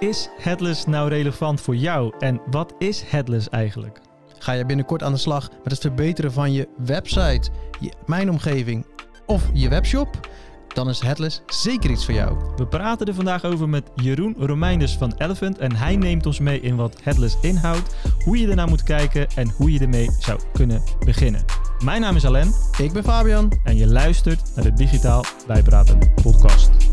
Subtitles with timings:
[0.00, 4.00] is headless nou relevant voor jou en wat is headless eigenlijk?
[4.38, 8.86] Ga je binnenkort aan de slag met het verbeteren van je website, je mijn omgeving
[9.26, 10.28] of je webshop?
[10.74, 12.36] Dan is Headless zeker iets voor jou.
[12.56, 16.60] We praten er vandaag over met Jeroen Romeinders van Elephant en hij neemt ons mee
[16.60, 17.94] in wat headless inhoudt,
[18.24, 21.44] hoe je ernaar moet kijken en hoe je ermee zou kunnen beginnen.
[21.84, 23.52] Mijn naam is Alain Ik ben Fabian.
[23.64, 26.89] en je luistert naar de Digitaal Bijpraten podcast.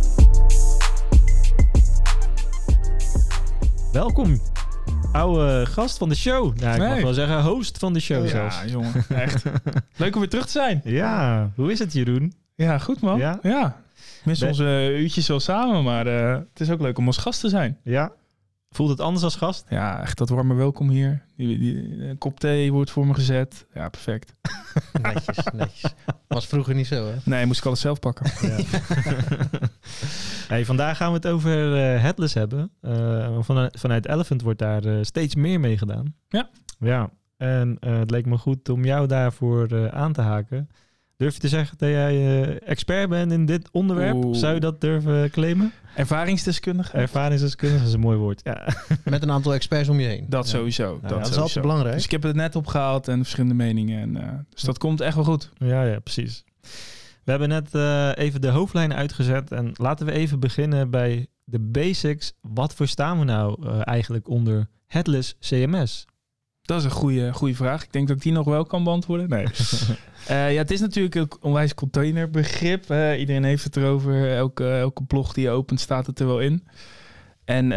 [3.98, 4.42] Welkom,
[5.12, 6.56] oude gast van de show.
[6.60, 7.02] Nou, ik mag Hey.
[7.04, 8.62] wel zeggen host van de show zelfs.
[8.62, 9.44] Ja, jongen, echt.
[9.98, 10.82] Leuk om weer terug te zijn.
[10.84, 12.34] Ja, hoe is het Jeroen?
[12.56, 13.18] Ja, goed man.
[13.18, 13.40] Ja?
[13.42, 13.82] Ja.
[14.24, 17.40] Mis Ben- onze uurtjes wel samen, maar eh, het is ook leuk om als gast
[17.40, 17.78] te zijn.
[17.84, 18.12] Ja.
[18.70, 19.66] Voelt het anders als gast?
[19.70, 21.22] Ja, echt dat warme welkom hier.
[21.38, 23.66] Die, die, een kop thee wordt voor me gezet.
[23.74, 24.34] Ja, perfect.
[25.02, 25.94] Netjes, netjes.
[26.28, 27.14] Was vroeger niet zo, hè?
[27.24, 28.32] Nee, moest ik alles zelf pakken.
[28.42, 28.58] Ja.
[30.48, 32.72] Hey, vandaag gaan we het over eh, headless hebben.
[32.82, 36.16] Eh, vanuit, vanuit Elephant wordt daar eh, steeds meer mee gedaan.
[36.28, 36.50] Ja.
[36.80, 40.70] Ja, en eh, het leek me goed om jou daarvoor eh, aan te haken.
[41.16, 44.14] Durf je te zeggen dat jij eh, expert bent in dit onderwerp?
[44.24, 44.38] Oeh.
[44.38, 45.72] Zou je dat durven claimen?
[45.96, 46.98] Ervaringsdeskundige?
[46.98, 48.42] Ervaringsdeskundige is een mooi woord.
[48.44, 48.68] Ja.
[49.04, 50.26] Met een aantal experts om je heen.
[50.30, 50.58] dat Ja.
[50.58, 50.84] sowieso.
[50.84, 51.42] Nou, dat, dat is sowieso.
[51.42, 51.96] altijd belangrijk.
[51.96, 54.02] Dus ik heb het net opgehaald en verschillende meningen.
[54.02, 55.50] En, eh, dus dat komt echt wel goed.
[55.58, 56.44] Ja, ja, precies.
[57.28, 59.52] We hebben net eh, even de hoofdlijn uitgezet.
[59.52, 62.34] En laten we even beginnen bij de basics.
[62.42, 66.06] Wat verstaan we nou eh, eigenlijk onder headless CMS?
[66.62, 67.84] Dat is een goede, goede vraag.
[67.84, 69.30] Ik denk dat ik die nog wel kan beantwoorden.
[69.30, 69.46] Nee.
[70.28, 72.82] Eh, ja, het is natuurlijk een onwijs containerbegrip.
[73.18, 74.36] iedereen heeft het erover.
[74.36, 76.68] Elke, elke blog die je opent staat het er wel in.
[77.46, 77.70] En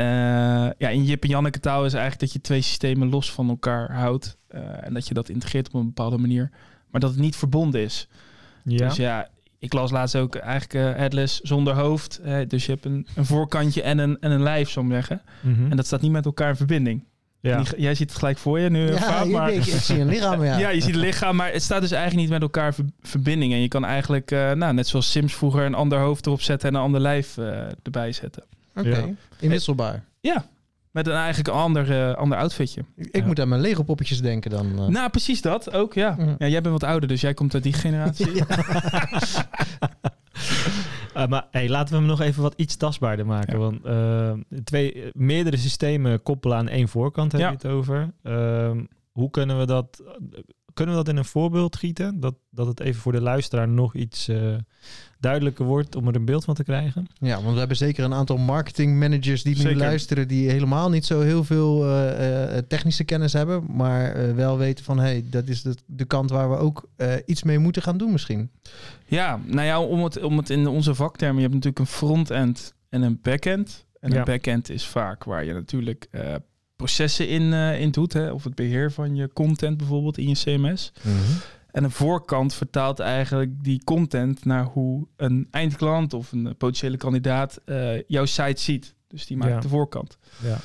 [0.78, 3.92] ja, in Jip en Janneke taal is eigenlijk dat je twee systemen los van elkaar
[3.92, 4.38] houdt.
[4.80, 6.50] en dat je dat integreert op een bepaalde manier.
[6.90, 8.08] Maar dat het niet verbonden is.
[8.64, 8.88] Ja.
[8.88, 9.28] Dus ja,
[9.60, 12.20] ik las laatst ook eigenlijk eh, headless zonder hoofd.
[12.22, 12.46] hè.
[12.46, 15.22] dus je hebt een, een voorkantje en een, en een lijf, zou ik maar zeggen.
[15.40, 15.70] Mhm.
[15.70, 17.04] En dat staat niet met elkaar in verbinding.
[17.40, 17.62] ja.
[17.62, 19.52] Die- jij ziet het gelijk voor je nu, Ja, hier, maar...
[19.52, 20.58] ik, ik zie een lichaam, ja.
[20.64, 20.68] Ja.
[20.68, 23.52] je ziet het lichaam, maar het staat dus eigenlijk niet met elkaar ver- verbinding.
[23.52, 26.68] En je kan eigenlijk, eh, nou, net zoals Sims vroeger, een ander hoofd erop zetten
[26.68, 28.42] en een ander lijf eh, erbij zetten.
[28.74, 29.04] Oké, Ja.
[29.38, 30.04] inwisselbaar.
[30.20, 30.44] Ja,
[30.90, 32.84] met een eigenlijk een ander, eh, ander outfitje.
[32.96, 33.24] Ik Ja.
[33.26, 34.78] moet aan mijn Lego poppetjes denken dan.
[34.78, 34.86] eh.
[34.86, 36.14] Nou, precies dat ook, ja.
[36.18, 36.34] Mhm.
[36.38, 36.46] ja.
[36.46, 38.30] Jij bent wat ouder, dus jij komt uit die generatie.
[41.14, 43.52] Eh, maar hey, laten we hem nog even wat iets tastbaarder maken.
[43.52, 43.58] Ja.
[43.58, 43.80] Want
[44.64, 47.46] twee, meerdere systemen koppelen aan één voorkant, heb Ja.
[47.48, 48.12] je het over.
[48.22, 50.02] Ehm, hoe kunnen we dat...
[50.74, 52.20] Kunnen we dat in een voorbeeld gieten?
[52.20, 54.54] Dat, dat het even voor de luisteraar nog iets eh,
[55.18, 57.06] duidelijker wordt om er een beeld van te krijgen?
[57.18, 59.78] Ja, want we hebben zeker een aantal marketing managers die nu Zeker.
[59.78, 64.84] luisteren, die helemaal niet zo heel veel eh, eh, technische kennis hebben, maar wel weten
[64.84, 67.96] van, hey, dat is de, de kant waar we ook eh, iets mee moeten gaan
[67.98, 68.50] doen misschien.
[69.06, 72.74] ja, nou ja, om het, om het in onze vaktermen, je hebt natuurlijk een front-end
[72.88, 73.88] en een back-end.
[74.00, 74.18] En Ja.
[74.18, 76.34] een back-end is vaak waar je natuurlijk eh,
[76.80, 78.12] processen in, eh, in doet.
[78.12, 78.30] Hè?
[78.30, 80.92] Of het beheer van je content bijvoorbeeld in je CMS.
[81.70, 87.60] En een voorkant vertaalt eigenlijk die content naar hoe een eindklant of een potentiële kandidaat
[87.64, 88.94] eh, jouw site ziet.
[89.08, 89.60] Dus die maakt Ja.
[89.60, 90.18] de voorkant.
[90.42, 90.56] Ja.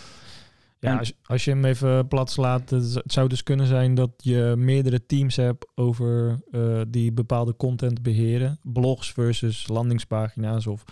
[0.79, 4.53] Ja, als, als je hem even plat slaat, het zou dus kunnen zijn dat je
[4.57, 8.59] meerdere teams hebt over eh, die bepaalde content beheren.
[8.63, 10.83] Blogs versus landingspagina's of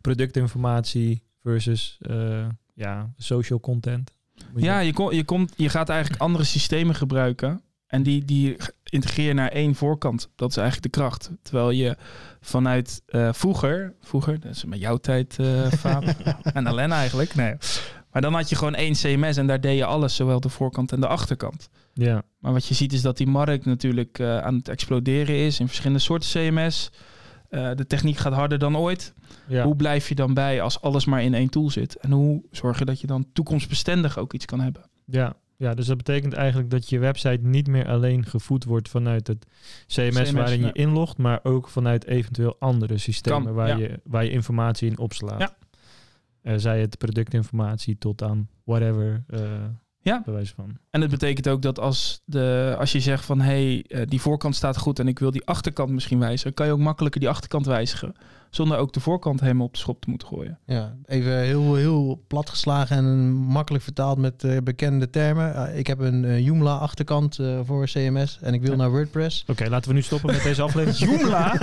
[0.00, 4.10] productinformatie versus eh, ja, social content.
[4.56, 7.62] Je- Ja, je, kom, je, komt, je gaat eigenlijk andere systemen gebruiken.
[7.86, 10.28] En die, die integreer je naar één voorkant.
[10.36, 11.30] Dat is eigenlijk de kracht.
[11.42, 11.96] Terwijl je
[12.40, 15.38] vanuit eh, vroeger, vroeger, dat is met jouw tijd,
[15.78, 16.04] Faab,
[16.54, 17.54] en Alain eigenlijk, nee.
[18.12, 20.92] Maar dan had je gewoon één CMS en daar deed je alles, zowel de voorkant
[20.92, 21.68] en de achterkant.
[21.94, 25.60] ja, Maar wat je ziet is dat die markt natuurlijk eh, aan het exploderen is
[25.60, 26.90] in verschillende soorten CMS.
[27.52, 29.14] Eh, de techniek gaat harder dan ooit.
[29.48, 29.64] ja.
[29.64, 31.96] Hoe blijf je dan bij als alles maar in één tool zit?
[31.96, 34.82] En hoe zorg je dat je dan toekomstbestendig ook iets kan hebben?
[35.04, 39.26] Ja, ja, dus dat betekent eigenlijk dat je website niet meer alleen gevoed wordt vanuit
[39.26, 39.46] het
[39.86, 43.76] CMS, CMS, waarin je inlogt, maar ook vanuit eventueel andere systemen Kan, waar, ja.
[43.76, 45.40] je, waar je informatie in opslaat.
[45.40, 45.56] Ja.
[46.42, 49.40] Eh, zij het productinformatie tot aan whatever, eh
[50.02, 50.22] Ja.
[50.24, 50.78] bij wijze van.
[50.90, 54.20] En het betekent ook dat als, de, als je zegt van hé, hey, eh, die
[54.20, 57.28] voorkant staat goed en ik wil die achterkant misschien wijzigen, kan je ook makkelijker die
[57.28, 58.14] achterkant wijzigen.
[58.52, 60.58] Zonder ook de voorkant helemaal op de schop te moeten gooien.
[60.66, 65.54] Ja, even heel, heel plat geslagen en makkelijk vertaald met eh, bekende termen.
[65.54, 68.76] Eh, ik heb een eh, Joomla achterkant eh, voor CMS en ik wil Ja.
[68.76, 69.44] naar WordPress.
[69.46, 71.10] Oké, laten we nu stoppen met deze aflevering.
[71.20, 71.54] Joomla?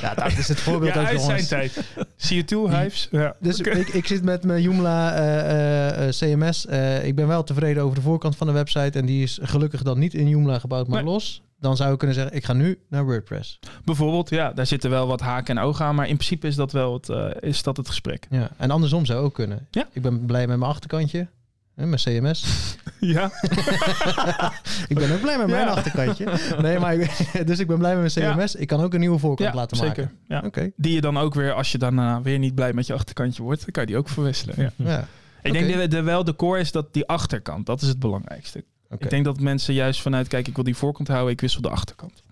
[0.00, 1.84] Ja, dat is het voorbeeld ja, uit uit zijn tijd.
[2.16, 3.08] CO2 Hives.
[3.10, 3.36] Ja.
[3.40, 6.66] Dus ik, ik zit met mijn Joomla eh, eh, eh, CMS.
[6.66, 8.98] Eh, ik ben wel tevreden over de voorkant van de website.
[8.98, 11.12] En die is gelukkig dan niet in Joomla gebouwd, maar Nee.
[11.12, 11.42] los.
[11.60, 13.58] Dan zou ik kunnen zeggen, ik ga nu naar WordPress.
[13.84, 15.94] Bijvoorbeeld, ja, daar zitten wel wat haken en ogen aan.
[15.94, 18.26] Maar in principe is dat wel het, eh, is dat het gesprek.
[18.30, 18.50] Ja.
[18.56, 19.66] En andersom zou ook kunnen.
[19.70, 19.86] Ja.
[19.92, 21.28] Ik ben blij met mijn achterkantje.
[21.74, 22.44] hè, Mijn CMS.
[23.00, 23.30] Ja,
[24.88, 25.70] ik ben ook blij met mijn Ja.
[25.72, 26.26] achterkantje.
[26.60, 28.54] Nee, maar ik- dus ik ben blij met mijn CMS.
[28.54, 30.04] Ik kan ook een nieuwe voorkant ja laten zeker.
[30.04, 30.18] maken.
[30.28, 30.42] Ja.
[30.46, 30.70] Oké.
[30.76, 33.60] Die je dan ook weer, als je daarna weer niet blij met je achterkantje wordt,
[33.60, 34.54] dan kan je die ook verwisselen.
[34.58, 34.70] Ja.
[34.76, 35.06] Ja.
[35.42, 38.64] Ik denk dat de, wel de core is dat die achterkant, dat is het belangrijkste.
[38.90, 39.04] Oké.
[39.04, 41.70] Ik denk dat mensen juist vanuit, kijk, ik wil die voorkant houden, ik wissel de
[41.70, 42.22] achterkant.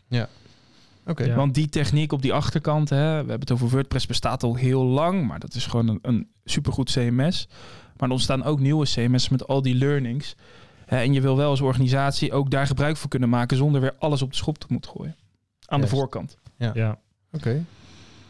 [1.07, 1.25] Oké.
[1.25, 1.35] Ja.
[1.35, 4.85] Want die techniek op die achterkant, hè, we hebben het over WordPress, bestaat al heel
[4.85, 7.49] lang, maar dat is gewoon een, een supergoed CMS.
[7.97, 10.35] Maar er ontstaan ook nieuwe CMS met al die learnings.
[10.87, 13.95] Hè, en je wil wel als organisatie ook daar gebruik van kunnen maken zonder weer
[13.99, 15.17] alles op de schop te moeten gooien.
[15.67, 15.93] Aan Juist.
[15.93, 16.39] de voorkant.
[16.59, 16.99] Ja.
[17.33, 17.65] Oké.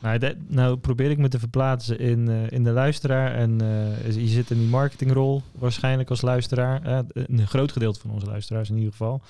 [0.03, 3.35] Nou, dat- nou probeer ik me te verplaatsen in, eh, in de luisteraar.
[3.35, 6.83] En eh, je zit in die marketingrol waarschijnlijk als luisteraar.
[6.83, 9.23] Eh, een groot gedeelte van onze luisteraars in ieder geval.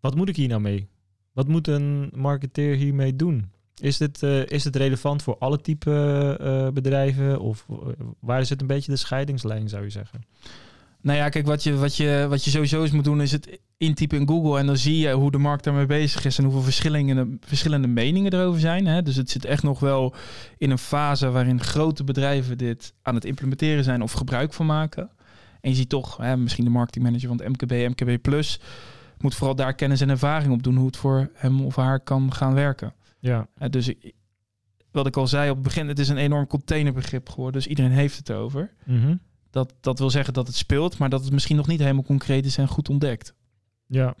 [0.00, 0.88] Wat moet ik hier nou mee?
[1.32, 3.50] Wat moet een marketeer hiermee doen?
[3.80, 7.40] Is dit, is het relevant voor alle type bedrijven?
[7.40, 7.66] Of
[8.20, 10.24] waar zit een beetje de scheidingslijn, zou je zeggen?
[11.04, 13.60] Nou ja, kijk, wat je, wat, je, wat je sowieso eens moet doen is het
[13.76, 14.58] intypen in Google.
[14.58, 18.32] En dan zie je hoe de markt daarmee bezig is en hoeveel verschillende, verschillende meningen
[18.32, 18.86] erover zijn.
[18.86, 19.02] Hè?
[19.02, 20.14] Dus het zit echt nog wel
[20.58, 25.10] in een fase waarin grote bedrijven dit aan het implementeren zijn of gebruik van maken.
[25.60, 28.60] En je ziet toch, hè, misschien de marketingmanager van het MKB, MKB Plus,
[29.18, 32.32] moet vooral daar kennis en ervaring op doen hoe het voor hem of haar kan
[32.32, 32.94] gaan werken.
[33.18, 33.92] Ja, dus
[34.90, 37.60] wat ik al zei op het begin, het is een enorm containerbegrip geworden.
[37.60, 38.70] Dus iedereen heeft het over.
[38.84, 39.14] Mhm.
[39.54, 42.46] Dat, dat wil zeggen dat het speelt, maar dat het misschien nog niet helemaal concreet
[42.46, 43.34] is en goed ontdekt.
[43.86, 44.14] ja.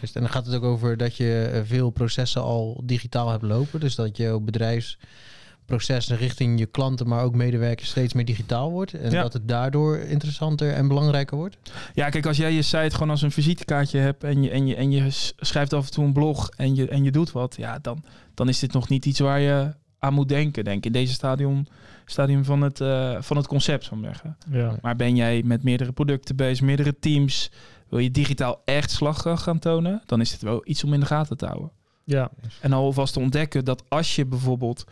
[0.00, 3.80] En dan gaat het ook over dat je eh, veel processen al digitaal hebt lopen.
[3.80, 8.94] Dus dat je bedrijfsprocessen richting je klanten, maar ook medewerkers steeds meer digitaal wordt.
[8.94, 9.22] En Ja.
[9.22, 11.56] dat het daardoor interessanter en belangrijker wordt.
[11.94, 14.74] Ja, kijk, als jij je site gewoon als een visitekaartje hebt en je, en je,
[14.74, 17.78] en je schrijft af en toe een blog en je, en je doet wat, ja,
[17.78, 18.04] dan,
[18.34, 21.12] dan is dit nog niet iets waar je aan moet denken, denk ik, in deze
[21.12, 21.66] stadium,
[22.12, 24.36] stadium van, het, eh, van het concept, zou ik maar zeggen.
[24.50, 24.76] ja.
[24.82, 27.50] Maar ben jij met meerdere producten bezig, meerdere teams,
[27.88, 31.06] wil je digitaal echt slagkracht gaan tonen, dan is dit wel iets om in de
[31.06, 31.70] gaten te houden.
[32.04, 32.30] ja.
[32.60, 34.84] En alvast te ontdekken dat als je bijvoorbeeld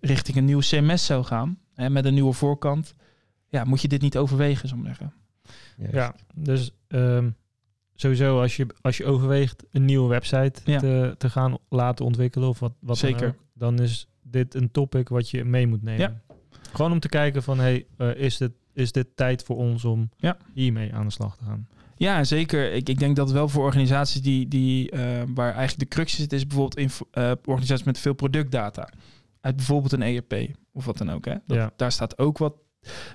[0.00, 2.94] richting een nieuw CMS zou gaan, hè, met een nieuwe voorkant,
[3.48, 5.16] ja, moet je dit niet overwegen, zou ik maar zeggen.
[5.76, 5.94] Juist.
[5.94, 7.30] Ja, dus ehm,
[7.94, 10.78] sowieso als je, als je overweegt een nieuwe website Ja.
[10.78, 13.28] te, te gaan laten ontwikkelen of wat, wat dan Zeker.
[13.28, 16.22] ook, dan is dit een topic wat je mee moet nemen.
[16.74, 20.10] Gewoon om te kijken van, hey, eh, is, dit, is dit tijd voor ons om
[20.16, 20.36] Ja.
[20.54, 21.68] hiermee aan de slag te gaan?
[21.96, 22.72] Ja, zeker.
[22.72, 26.32] Ik, ik denk dat wel voor organisaties die, die, eh, waar eigenlijk de crux zit,
[26.32, 28.88] is bijvoorbeeld in eh, organisaties met veel productdata.
[29.40, 30.34] Uit bijvoorbeeld een ERP
[30.72, 31.24] of wat dan ook.
[31.24, 31.34] Hè?
[31.46, 31.70] Dat, Ja.
[31.76, 32.54] Daar staat ook wat,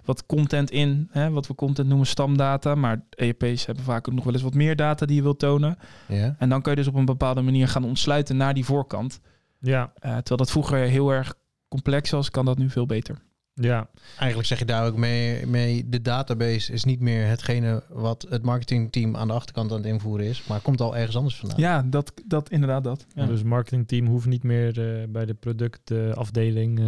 [0.05, 1.29] wat content in, hè?
[1.29, 2.75] wat we content noemen stamdata.
[2.75, 5.77] Maar ERP's hebben vaak ook nog wel eens wat meer data die je wilt tonen.
[6.07, 6.35] Ja.
[6.37, 9.19] En dan kun je dus op een bepaalde manier gaan ontsluiten naar die voorkant.
[9.59, 11.33] Ja, Eh, terwijl dat vroeger heel erg
[11.67, 13.17] complex was, kan dat nu veel beter.
[13.59, 18.25] Ja, Eigenlijk zeg je daar ook mee, mee, de database is niet meer hetgene wat
[18.29, 21.59] het marketingteam aan de achterkant aan het invoeren is, maar komt al ergens anders vandaan.
[21.59, 23.05] Ja, dat, dat inderdaad dat.
[23.13, 23.25] Ja.
[23.25, 26.79] Dus het marketingteam hoeft niet meer eh, bij de productafdeling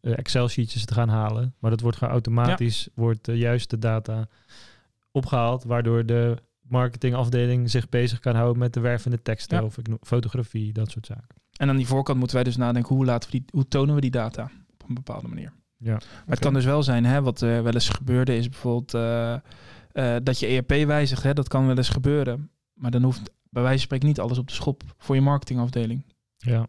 [0.00, 1.54] eh, Excel-sheetjes te gaan halen.
[1.58, 4.28] Maar dat wordt gewoon automatisch, wordt de juiste data
[5.10, 9.64] opgehaald, waardoor de marketingafdeling zich bezig kan houden met de wervende teksten Ja.
[9.64, 11.38] of fotografie, dat soort zaken.
[11.56, 14.00] En aan die voorkant moeten wij dus nadenken, hoe, laten we die, hoe tonen we
[14.00, 15.52] die data op een bepaalde manier.
[15.82, 15.92] Ja.
[15.92, 19.32] Maar het kan dus wel zijn, hè, wat er wel eens gebeurde, is bijvoorbeeld eh,
[19.92, 21.22] eh, dat je ERP wijzigt.
[21.22, 22.50] Hè, dat kan wel eens gebeuren.
[22.74, 26.04] Maar dan hoeft bij wijze van spreken niet alles op de schop voor je marketingafdeling.
[26.36, 26.66] Ja.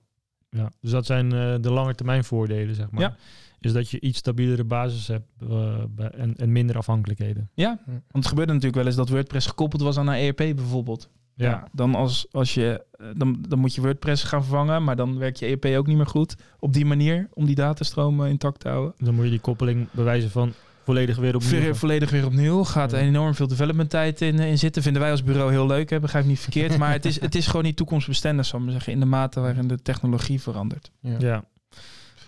[0.50, 0.72] ja.
[0.80, 3.02] Dus dat zijn eh, de lange termijn voordelen, zeg maar.
[3.02, 3.16] Ja.
[3.60, 7.50] Is dat je iets stabielere basis hebt eh, en, en minder afhankelijkheden.
[7.54, 7.92] Ja, Hm.
[7.92, 11.10] want het gebeurde natuurlijk wel eens dat WordPress gekoppeld was aan een ERP bijvoorbeeld.
[11.42, 11.68] Ja.
[11.72, 15.40] dan, als, als je, eh, dan, dan moet je WordPress gaan vervangen, maar dan werkt
[15.40, 18.68] je ERP ook niet meer goed op die manier om die datastroom eh, intact te
[18.68, 18.94] houden.
[18.98, 21.74] Dan moet je die koppeling bewijzen van volledig weer opnieuw.
[21.74, 22.64] Volledig weer opnieuw.
[22.64, 22.98] Gaat Ja.
[22.98, 24.82] enorm veel development tijd in, in zitten.
[24.82, 25.90] Vinden wij als bureau heel leuk.
[25.90, 26.00] Hè?
[26.00, 26.78] Begrijp niet verkeerd.
[26.78, 28.94] maar het is, het is gewoon niet toekomstbestendig, zal ik maar zeggen.
[28.94, 30.92] In de mate waarin de technologie verandert.
[31.00, 31.16] Ja.
[31.20, 31.44] Ja.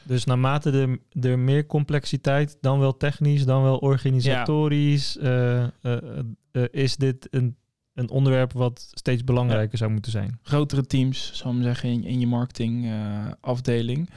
[0.03, 0.99] Dus naarmate er,
[1.31, 7.55] er meer complexiteit, dan wel technisch, dan wel organisatorisch, eh, eh, eh, is dit een,
[7.93, 10.39] een onderwerp wat steeds belangrijker zou moeten zijn.
[10.43, 14.09] Grotere teams, zal ik zeggen, in, in je marketingafdeling.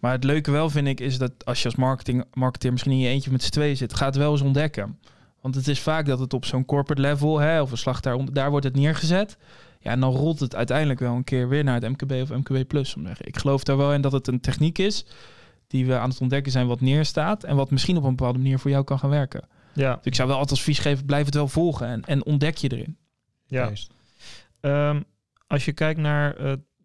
[0.00, 2.98] maar het leuke wel, vind ik, is dat als je als marketing, marketeer misschien in
[2.98, 4.98] je eentje met z'n tweeën zit, ga het wel eens ontdekken.
[5.40, 8.34] Want het is vaak dat het op zo'n corporate level, hè, of een slag daaronder,
[8.34, 9.36] daar wordt het neergezet.
[9.80, 12.68] Ja, en dan rolt het uiteindelijk wel een keer weer naar het MKB of MKB
[12.68, 12.94] Plus.
[12.94, 13.26] om te zeggen.
[13.26, 15.04] Ik geloof daar wel in dat het een techniek is
[15.66, 17.44] die we aan het ontdekken zijn wat neerstaat.
[17.44, 19.48] En wat misschien op een bepaalde manier voor jou kan gaan werken.
[19.72, 22.56] Ja, Dus ik zou wel altijd advies geven, blijf het wel volgen en, en ontdek
[22.56, 22.96] je erin.
[23.50, 23.64] Ja.
[23.64, 23.92] Juist.
[24.60, 25.00] Ehm,
[25.46, 26.36] als je kijkt naar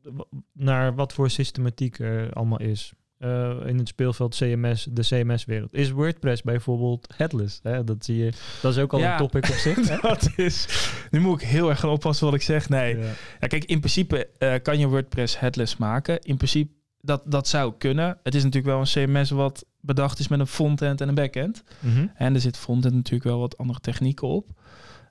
[0.01, 0.21] w-
[0.53, 2.93] naar wat voor systematiek er allemaal is.
[3.17, 5.73] Eh, in het speelveld CMS, de CMS-wereld.
[5.73, 7.59] Is WordPress bijvoorbeeld headless?
[7.63, 7.83] Hè?
[7.83, 8.31] Dat zie je.
[8.61, 9.11] Dat is ook al Ja.
[9.11, 9.87] een topic op zich.
[9.89, 9.97] hè?
[10.01, 10.67] dat is...
[11.11, 12.69] Nu moet ik heel erg gaan oppassen wat ik zeg.
[12.69, 12.97] Nee.
[12.97, 13.03] Ja.
[13.39, 16.19] Ja, kijk, in principe eh, kan je WordPress headless maken.
[16.21, 18.17] In principe, dat, dat zou kunnen.
[18.23, 21.63] Het is natuurlijk wel een CMS wat bedacht is met een frontend en een backend.
[21.79, 22.07] Mhm.
[22.15, 24.49] En er zit frontend natuurlijk wel wat andere technieken op.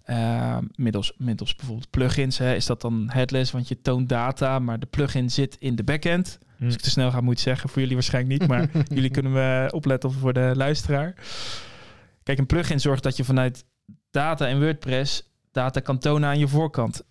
[0.05, 4.79] Eh, middels, middels bijvoorbeeld plugins hè, is dat dan headless, want je toont data, maar
[4.79, 6.39] de plugin zit in de backend.
[6.57, 6.65] Hm.
[6.65, 7.69] Als ik te snel ga, moet ik zeggen.
[7.69, 11.15] Voor jullie waarschijnlijk niet, maar jullie kunnen we opletten voor de luisteraar.
[12.23, 13.65] Kijk, een plugin zorgt dat je vanuit
[14.11, 17.03] data in WordPress data kan tonen aan je voorkant.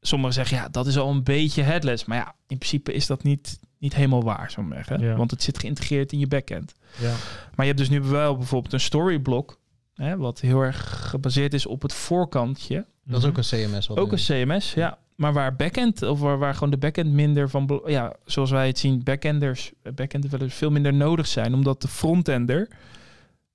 [0.00, 2.04] Sommigen zeggen, ja, dat is al een beetje headless.
[2.04, 5.00] Maar ja, in principe is dat niet, niet helemaal waar, zo zeggen.
[5.00, 5.16] Ja.
[5.16, 6.74] Want het zit geïntegreerd in je backend.
[6.98, 7.12] Ja.
[7.54, 9.60] Maar je hebt dus nu wel bijvoorbeeld een storyblok,
[9.96, 12.86] hè, wat heel erg gebaseerd is op het voorkantje.
[13.04, 13.86] Dat is ook een CMS.
[13.86, 14.98] wat Ook een CMS, ja.
[15.16, 18.78] Maar waar backend, of waar, waar gewoon de backend minder van, ja, zoals wij het
[18.78, 22.68] zien, backenders, backend developers veel minder nodig zijn, omdat de frontender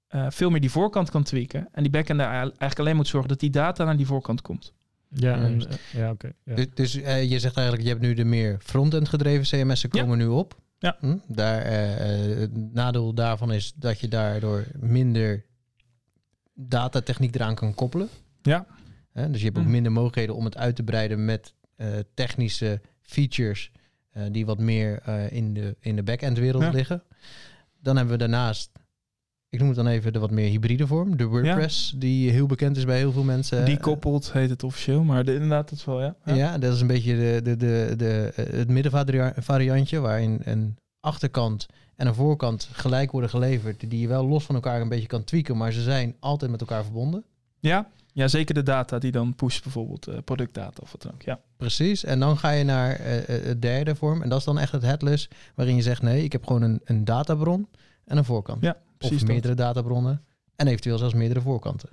[0.08, 1.68] eh, veel meer die voorkant kan tweaken.
[1.72, 4.74] En die backender ei- eigenlijk alleen moet zorgen dat die data naar die voorkant komt.
[5.10, 5.68] Ja, en, Juist.
[5.68, 6.32] eh, ja oké.
[6.46, 6.56] ja.
[6.56, 10.02] Dus, dus eh, je zegt eigenlijk, je hebt nu de meer frontend gedreven CMS'en Ja.
[10.02, 10.60] komen nu op.
[10.80, 10.96] Ja.
[11.00, 11.18] Hm?
[11.28, 15.46] Daar, het nadeel daarvan is dat je daardoor minder
[16.54, 18.10] datatechniek eraan kan koppelen.
[18.42, 18.66] Ja.
[19.14, 19.72] Dus je hebt ook Mhm.
[19.72, 23.72] minder mogelijkheden om het uit te breiden met eh, technische features
[24.12, 26.70] eh, die wat meer eh, in, de, in de back-end wereld Ja.
[26.70, 27.04] liggen.
[27.82, 28.72] Dan hebben we daarnaast,
[29.50, 32.78] ik noem het dan even de wat meer hybride vorm, de WordPress, die heel bekend
[32.78, 33.66] is bij heel veel mensen.
[33.66, 36.16] die koppelt, heet het officieel, maar de, inderdaad, dat is wel, ja.
[36.26, 36.58] Ja.
[36.58, 41.66] dat is een beetje de, de, de, de, het middenvariantje, waarin een achterkant
[42.02, 45.24] en een voorkant gelijk worden geleverd, die je wel los van elkaar een beetje kan
[45.24, 47.24] tweaken, maar ze zijn altijd met elkaar verbonden.
[47.60, 51.22] Ja, ja, zeker de data die dan pusht, bijvoorbeeld eh, productdata of wat dan ook.
[51.22, 51.40] Ja.
[51.58, 52.04] Precies.
[52.04, 54.72] En dan ga je naar eh, eh, het derde vorm, en dat is dan echt
[54.72, 57.68] het headless, waarin je zegt, nee, ik heb gewoon een, een databron
[58.06, 58.62] en een voorkant.
[58.62, 59.32] Ja, precies of dat.
[59.32, 60.24] meerdere databronnen
[60.56, 61.88] en eventueel zelfs meerdere voorkanten.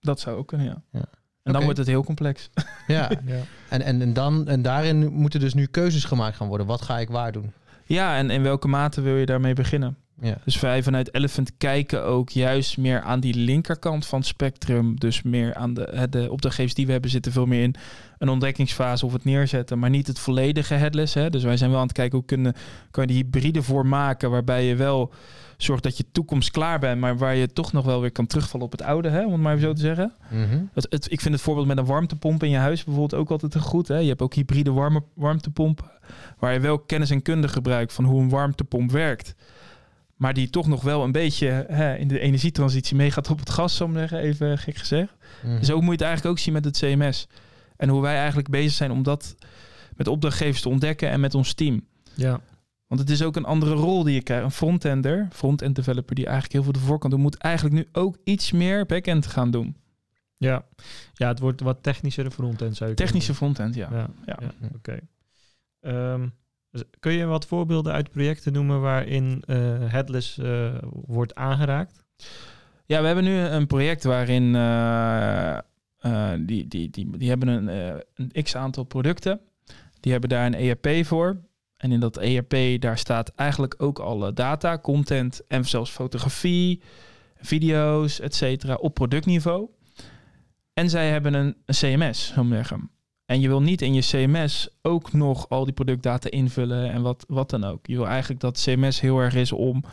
[0.00, 0.82] Dat zou ook kunnen, ja.
[0.90, 1.04] Ja.
[1.42, 2.50] En dan wordt het heel complex.
[2.86, 3.42] Ja, Ja.
[3.68, 6.66] en, en, en, dan, en daarin moeten dus nu keuzes gemaakt gaan worden.
[6.66, 7.52] Wat ga ik waar doen?
[7.94, 9.96] Ja, en in welke mate wil je daarmee beginnen?
[10.20, 10.36] Ja.
[10.44, 14.98] Dus wij vanuit Elephant kijken ook juist meer aan die linkerkant van het spectrum.
[14.98, 17.74] Dus meer aan de, de opdrachtgevers die we hebben zitten veel meer in
[18.18, 21.14] een ontdekkingsfase of het neerzetten, maar niet het volledige headless.
[21.14, 21.30] Hè.
[21.30, 22.54] Dus wij zijn wel aan het kijken hoe kunnen,
[22.90, 25.12] kan je die hybride vorm maken waarbij je wel
[25.62, 28.66] zorgt dat je toekomst klaar bent, maar waar je toch nog wel weer kan terugvallen
[28.66, 30.12] op het oude, hè, om het maar even zo te zeggen.
[30.28, 30.62] Mhm.
[30.72, 33.54] Het, het, ik vind het voorbeeld met een warmtepomp in je huis bijvoorbeeld ook altijd
[33.54, 33.88] een goed.
[33.88, 33.96] Hè?
[33.96, 35.90] Je hebt ook hybride warme, warmtepompen,
[36.38, 39.34] waar je wel kennis en kunde gebruikt van hoe een warmtepomp werkt.
[40.16, 43.78] Maar die toch nog wel een beetje hè, in de energietransitie meegaat op het gas,
[43.78, 45.12] maar zeggen, even gek gezegd.
[45.42, 45.62] Mhm.
[45.62, 47.26] Zo moet je het eigenlijk ook zien met het CMS.
[47.76, 49.36] En hoe wij eigenlijk bezig zijn om dat
[49.96, 51.84] met opdrachtgevers te ontdekken en met ons team.
[52.14, 52.40] ja.
[52.90, 54.44] Want het is ook een andere rol die je krijgt.
[54.44, 58.16] Een frontender, front-end developer die eigenlijk heel veel de voorkant doet, moet eigenlijk nu ook
[58.24, 59.76] iets meer back-end gaan doen.
[60.36, 60.64] Ja.
[61.12, 63.88] ja, het wordt wat technischer frontend zou je Technische frontend, ja.
[63.92, 64.38] Ja, Ja.
[64.40, 64.68] ja.
[64.74, 65.00] oké.
[65.80, 66.28] Ehm,
[67.00, 69.56] kun je wat voorbeelden uit projecten noemen waarin eh,
[69.86, 72.04] headless eh, wordt aangeraakt?
[72.86, 75.58] Ja, we hebben nu een project waarin eh,
[76.38, 79.40] die, die, die, die hebben een, een x aantal producten.
[80.00, 81.40] Die hebben daar een ERP voor.
[81.80, 86.80] En in dat ERP daar staat eigenlijk ook alle data, content en zelfs fotografie,
[87.36, 89.68] video's, et cetera, op productniveau.
[90.72, 92.90] En zij hebben een, CMS, zo zeggen.
[93.24, 97.24] En je wil niet in je CMS ook nog al die productdata invullen en wat,
[97.28, 97.86] wat dan ook.
[97.86, 99.84] Je wil eigenlijk dat CMS heel erg is om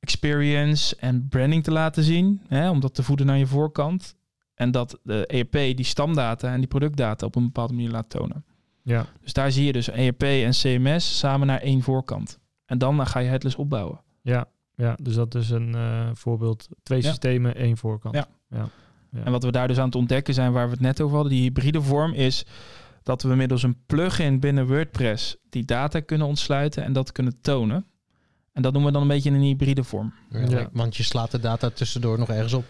[0.00, 2.40] experience en branding te laten zien.
[2.48, 4.14] Hè, om dat te voeden naar je voorkant.
[4.54, 8.44] En dat de ERP die stamdata en die productdata op een bepaalde manier laat tonen.
[8.82, 12.38] Ja, Dus daar zie je dus ERP en CMS samen naar één voorkant.
[12.66, 14.00] En dan ga je headless opbouwen.
[14.22, 16.68] ja, ja dus dat is een eh, voorbeeld.
[16.82, 17.08] Twee Ja.
[17.08, 18.14] systemen, één voorkant.
[18.14, 18.26] Ja.
[18.48, 18.68] ja.
[19.12, 19.24] Ja.
[19.24, 21.32] En wat we daar dus aan het ontdekken zijn, waar we het net over hadden,
[21.32, 22.44] die hybride vorm, is
[23.02, 27.86] dat we middels een plugin binnen WordPress die data kunnen ontsluiten en dat kunnen tonen.
[28.52, 30.14] En dat noemen we dan een beetje een hybride vorm.
[30.30, 30.68] Ja, Ja.
[30.72, 32.64] Want je slaat de data tussendoor nog ergens op.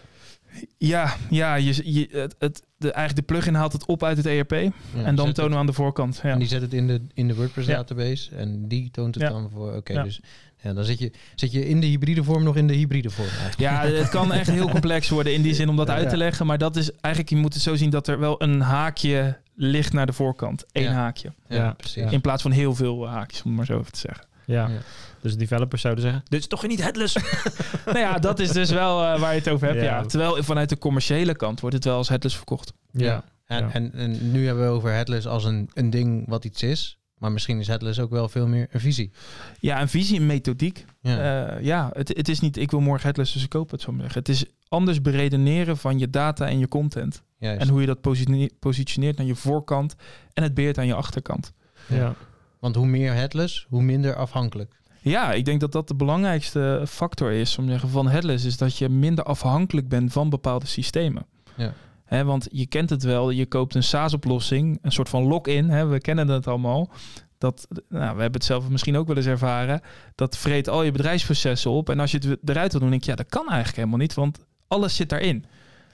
[0.77, 4.25] Ja, ja je, je, het, het, de, eigenlijk de plugin haalt het op uit het
[4.25, 4.71] ERP Ja,
[5.03, 6.19] en dan tonen we aan de voorkant.
[6.23, 6.29] Ja.
[6.29, 7.75] En die zet het in de, in de WordPress Ja.
[7.75, 9.75] database en die toont het dan voor.
[9.75, 10.19] Oké, dus
[10.63, 13.27] ja, dan zit je, zit je in de hybride vorm nog in de hybride vorm.
[13.27, 13.57] eigenlijk.
[13.59, 16.45] Ja, het kan echt heel complex worden in die zin om dat uit te leggen.
[16.45, 19.93] Maar dat is eigenlijk, je moet het zo zien dat er wel een haakje ligt
[19.93, 20.65] naar de voorkant.
[20.71, 21.33] Eén haakje.
[21.47, 22.11] Ja, precies.
[22.11, 24.25] In plaats van heel veel haakjes, om het maar zo even te zeggen.
[24.51, 24.67] Ja.
[24.67, 24.77] Ja.
[25.21, 27.15] Dus developers zouden zeggen, dit is toch niet headless?
[27.85, 29.79] nou ja, dat is dus wel eh, waar je het over hebt.
[29.79, 29.85] Ja.
[29.85, 30.05] Ja.
[30.05, 32.73] Terwijl vanuit de commerciële kant wordt het wel als headless verkocht.
[32.91, 33.23] ja.
[33.45, 33.71] En, Ja.
[33.71, 36.97] En, en nu hebben we over headless als een, een ding wat iets is.
[37.17, 39.11] Maar misschien is headless ook wel veel meer een visie.
[39.59, 40.85] Ja, een visie, een methodiek.
[41.01, 41.47] Ja.
[41.55, 43.93] Eh, ja, het, het is niet ik wil morgen headless, dus ik koop het zo
[43.97, 44.19] zeggen.
[44.19, 47.23] Het is anders beredeneren van je data en je content.
[47.37, 47.61] Juist.
[47.61, 49.95] En hoe je dat positione- positioneert aan je voorkant
[50.33, 51.53] en het beheert aan je achterkant.
[51.87, 52.15] Ja.
[52.61, 54.79] Want hoe meer headless, hoe minder afhankelijk.
[55.01, 58.57] Ja, ik denk dat dat de belangrijkste factor is om te zeggen van headless, is
[58.57, 61.25] dat je minder afhankelijk bent van bepaalde systemen.
[61.55, 62.23] Ja.
[62.23, 66.27] Want je kent het wel, je koopt een SaaS-oplossing, een soort van lock-in, we kennen
[66.27, 66.89] dat allemaal.
[67.37, 69.81] Dat, nou, we hebben het zelf misschien ook wel eens ervaren.
[70.15, 71.89] Dat vreet al je bedrijfsprocessen op.
[71.89, 74.13] En als je het eruit wil doen, denk je, ja, dat kan eigenlijk helemaal niet,
[74.13, 75.45] want alles zit daarin.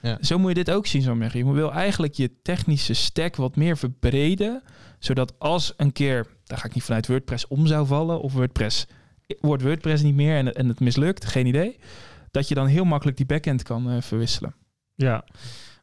[0.02, 0.18] Ja.
[0.20, 1.46] Zo moet je dit ook zien, zo zeggen.
[1.46, 4.62] Je wil eigenlijk je technische stack wat meer verbreden,
[4.98, 8.86] zodat als een keer, daar ga ik niet vanuit WordPress om zou vallen, of WordPress
[9.40, 11.78] wordt WordPress niet meer en, en het mislukt, geen idee,
[12.30, 14.54] dat je dan heel makkelijk die backend kan eh, verwisselen.
[14.94, 15.24] Ja,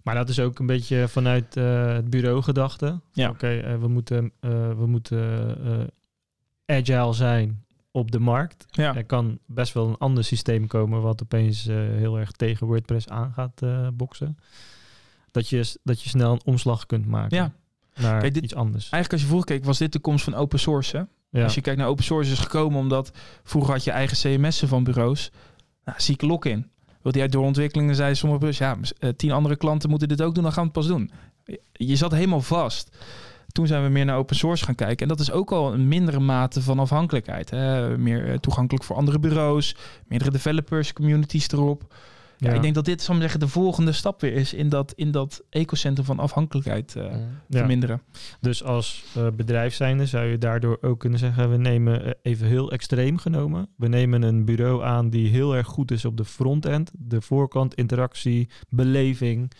[0.03, 2.99] maar dat is ook een beetje vanuit eh, het bureau gedachte.
[3.13, 3.29] Ja.
[3.29, 4.31] Oké, eh, we moeten,
[4.77, 5.91] we moeten
[6.65, 8.65] agile zijn op de markt.
[8.69, 13.07] Ja, Er kan best wel een ander systeem komen wat opeens heel erg tegen WordPress
[13.07, 13.61] aan gaat
[13.93, 14.37] boksen.
[15.31, 17.53] Dat je, dat je snel een omslag kunt maken ja.
[18.01, 18.81] Naar Kijk, dit- iets anders.
[18.89, 20.97] Eigenlijk als je vroeger keek, was dit de komst van open source.
[20.97, 21.03] Hè?
[21.29, 21.43] Ja.
[21.43, 23.11] Als je kijkt naar open source is gekomen omdat
[23.43, 25.31] vroeger had je eigen CMS'en van bureaus.
[25.85, 26.69] Nou, zieke lock-in.
[27.01, 30.43] Wilde jij doorontwikkelingen, zeiden sommige bureaus, ja, eh, tien andere klanten moeten dit ook doen,
[30.43, 31.11] dan gaan we het pas doen.
[31.45, 32.97] Je- Je zat helemaal vast.
[33.47, 34.97] Toen zijn we meer naar open source gaan kijken.
[34.97, 37.49] En dat is ook al een mindere mate van afhankelijkheid.
[37.49, 37.97] Hè?
[37.97, 39.75] Meer eh, toegankelijk voor andere bureaus,
[40.07, 41.93] meerdere developers, communities erop.
[42.45, 42.55] Ja, Ja.
[42.55, 45.11] ik denk dat dit, zal ik zeggen, de volgende stap weer is in dat, in
[45.11, 47.19] dat ecocentrum van afhankelijkheid eh Ja.
[47.49, 48.01] Verminderen.
[48.41, 51.51] Dus als eh, bedrijf zijnde zou je daardoor ook kunnen zeggen...
[51.51, 53.67] we nemen eh, even heel extreem genomen...
[53.75, 56.91] we nemen een bureau aan die heel erg goed is op de frontend...
[56.97, 59.51] de voorkant, interactie, beleving...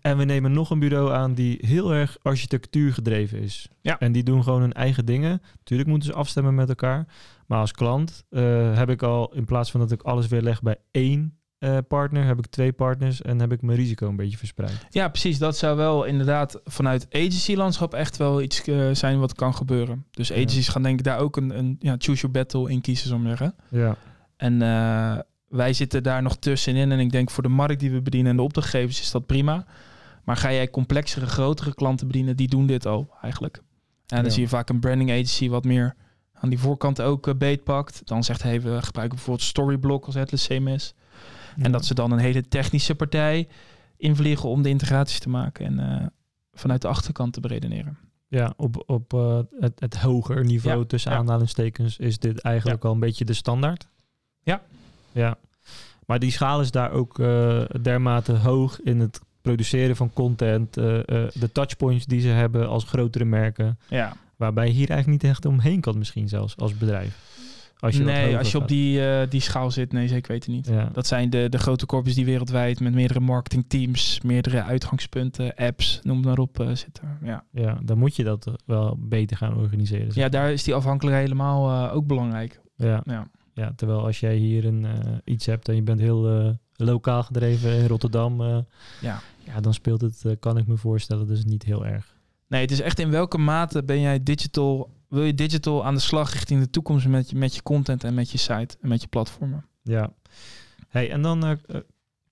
[0.00, 3.68] En we nemen nog een bureau aan die heel erg architectuur gedreven is.
[3.80, 3.98] Ja.
[3.98, 5.42] En die doen gewoon hun eigen dingen.
[5.62, 7.06] Tuurlijk moeten ze afstemmen met elkaar.
[7.46, 10.62] Maar als klant eh, heb ik al, in plaats van dat ik alles weer leg
[10.62, 14.36] bij één eh, partner, heb ik twee partners en heb ik mijn risico een beetje
[14.38, 14.86] verspreid.
[14.90, 15.38] Ja, precies.
[15.38, 20.06] Dat zou wel inderdaad vanuit agency-landschap echt wel iets eh, zijn wat kan gebeuren.
[20.10, 20.34] Dus Ja.
[20.34, 23.20] agencies gaan denk ik daar ook een, een ja, choose your battle in kiezen, zo
[23.24, 23.54] zeggen.
[23.70, 23.96] Ja,
[24.36, 26.92] En eh, wij zitten daar nog tussenin.
[26.92, 29.66] En ik denk voor de markt die we bedienen en de opdrachtgevers is dat prima.
[30.24, 33.56] Maar ga jij complexere, grotere klanten bedienen, die doen dit al eigenlijk.
[33.56, 33.62] En
[34.16, 34.30] dan Ja.
[34.30, 35.94] zie je vaak een branding agency wat meer
[36.32, 38.02] aan die voorkant ook beetpakt.
[38.04, 40.94] Dan zegt hij, we gebruiken bijvoorbeeld Storyblock als Atlas CMS.
[41.56, 43.48] En dat ze dan een hele technische partij
[43.96, 46.06] invliegen om de integraties te maken en eh,
[46.52, 47.98] vanuit de achterkant te beredeneren.
[48.28, 51.16] Ja, op, op eh, het, het hoger niveau Ja, tussen ja.
[51.16, 53.88] aanhalingstekens is dit eigenlijk al een beetje de standaard.
[54.42, 54.62] Ja.
[55.12, 55.36] Ja.
[56.06, 61.50] Maar die schaal is daar ook eh, dermate hoog in het produceren van content, de
[61.52, 65.80] touchpoints die ze hebben als grotere merken, Ja, waarbij je hier eigenlijk niet echt omheen
[65.80, 67.33] kan misschien zelfs als bedrijf.
[67.84, 68.70] Als je wat nee, als je op gaat.
[68.70, 70.66] die, eh, die schaal zit, nee, zeker weten niet.
[70.66, 70.88] Ja.
[70.92, 76.16] Dat zijn de, de grote corpus die wereldwijd met meerdere marketingteams, meerdere uitgangspunten, apps, noem
[76.16, 77.18] het maar op, eh, zitten.
[77.22, 77.44] Ja.
[77.50, 80.12] ja, dan moet je dat wel beter gaan organiseren.
[80.12, 82.60] zeg ja, daar is die afhankelijkheid helemaal eh, ook belangrijk.
[82.76, 83.28] Ja, Ja.
[83.54, 84.86] ja, terwijl als jij hier een,
[85.24, 88.42] iets hebt en je bent heel lokaal gedreven in Rotterdam,
[89.00, 89.20] Ja.
[89.44, 92.12] ja, dan speelt het, kan ik me voorstellen, dus niet heel erg.
[92.48, 96.00] Nee, het is echt in welke mate ben jij digital, wil je digital aan de
[96.00, 99.00] slag richting de toekomst met je, met je content en met je site en met
[99.00, 99.66] je platformen?
[99.82, 100.12] Ja.
[100.88, 101.80] Hey, en dan eh,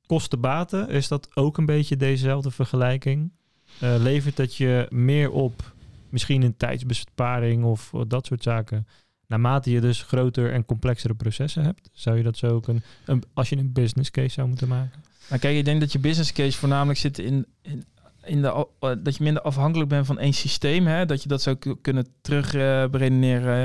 [0.06, 3.32] kosten-baten, is dat ook een beetje dezelfde vergelijking?
[3.80, 5.74] Eh, levert dat je meer op,
[6.08, 8.86] misschien een tijdsbesparing of dat soort zaken,
[9.26, 11.90] naarmate je dus groter en complexere processen hebt?
[11.92, 15.02] Zou je dat zo ook een, een als je een business case zou moeten maken?
[15.28, 17.84] Nou, kijk, ik denk dat je business case voornamelijk zit in, in,
[18.24, 20.86] in de, eh, dat je minder afhankelijk bent van één systeem.
[20.86, 21.06] Hè?
[21.06, 22.84] Dat je dat zou ku- kunnen terug eh,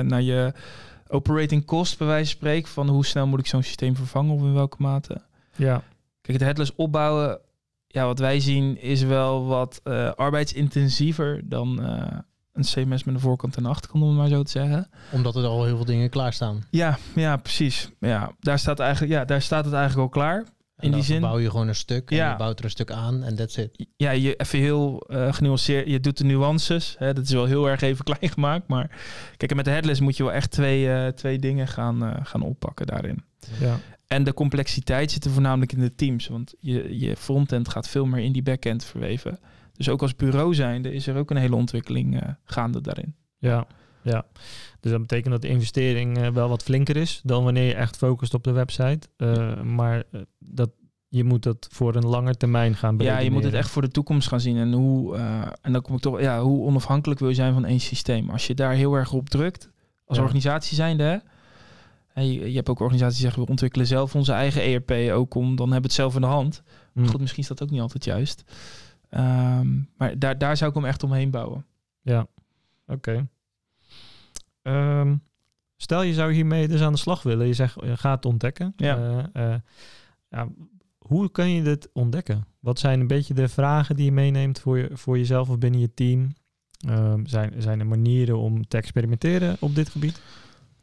[0.02, 0.54] naar je
[1.08, 2.70] operating cost, bij wijze van spreken.
[2.72, 5.22] Van hoe snel moet ik zo'n systeem vervangen of in welke mate.
[5.56, 5.84] Ja.
[6.22, 7.40] Kijk, het headless opbouwen,
[7.88, 11.80] ja, wat wij zien, is wel wat eh, arbeidsintensiever dan
[12.54, 14.90] een CMS met een voorkant en achterkant, om het maar zo te zeggen.
[15.12, 16.64] Omdat er al heel veel dingen klaarstaan.
[16.70, 17.90] Ja, ja, precies.
[18.00, 20.44] Ja, daar staat, eigenlijk, ja, daar staat het eigenlijk al klaar.
[20.78, 22.72] En In dan die zin- bouw je gewoon een stuk en je bouwt er een
[22.72, 23.86] stuk aan en that's it.
[23.96, 26.96] ja, je even heel eh genuanceerd, je doet de nuances.
[27.00, 28.68] Hè, dat is wel heel erg even klein gemaakt.
[28.68, 28.90] Maar
[29.38, 32.16] kijk, en met de headless moet je wel echt twee, eh, twee dingen gaan, eh,
[32.26, 33.24] gaan oppakken daarin.
[33.60, 33.80] Ja.
[34.08, 36.28] En de complexiteit zit er voornamelijk in de teams.
[36.28, 39.40] Want je, je frontend gaat veel meer in die backend verweven.
[39.74, 43.16] Dus ook als bureau zijnde is er ook een hele ontwikkeling eh, gaande daarin.
[43.38, 43.68] Ja,
[44.12, 44.26] ja.
[44.80, 47.98] Dus dat betekent dat de investering eh, wel wat flinker is dan wanneer je echt
[47.98, 49.00] focust op de website.
[49.18, 50.70] Eh, maar eh, dat
[51.10, 53.60] je moet dat voor een langer termijn gaan Ja, je moet het beredeneren.
[53.60, 54.58] echt voor de toekomst gaan zien.
[54.58, 55.16] En, hoe,
[55.62, 58.30] en dan kom ik toch, ja, hoe onafhankelijk wil je zijn van één systeem?
[58.30, 59.70] Als je daar heel erg op drukt,
[60.06, 60.24] als Ja.
[60.24, 61.18] organisatie zijnde, hè?
[62.14, 65.36] En je, je hebt ook organisaties die zeggen, we ontwikkelen zelf onze eigen ERP ook
[65.36, 66.62] om, dan hebben we het zelf in de hand.
[66.94, 67.06] Hm.
[67.06, 68.44] Goed, misschien is dat ook niet altijd juist.
[69.10, 69.68] Ehm,
[69.98, 71.66] maar daar, daar zou ik hem echt omheen bouwen.
[72.02, 72.28] Ja,
[72.88, 73.28] oké.
[74.68, 75.16] Ehm,
[75.78, 77.48] stel je zou hiermee dus aan de slag willen.
[77.48, 78.74] Je zegt, je gaat het ontdekken.
[78.76, 79.28] Ja.
[79.34, 79.60] Eh, eh,
[80.30, 80.48] ja,
[80.98, 82.46] hoe kun je dit ontdekken?
[82.60, 85.80] Wat zijn een beetje de vragen die je meeneemt voor, je, voor jezelf of binnen
[85.80, 86.34] je team?
[86.88, 90.22] Ehm, zijn, zijn er manieren om te experimenteren op dit gebied?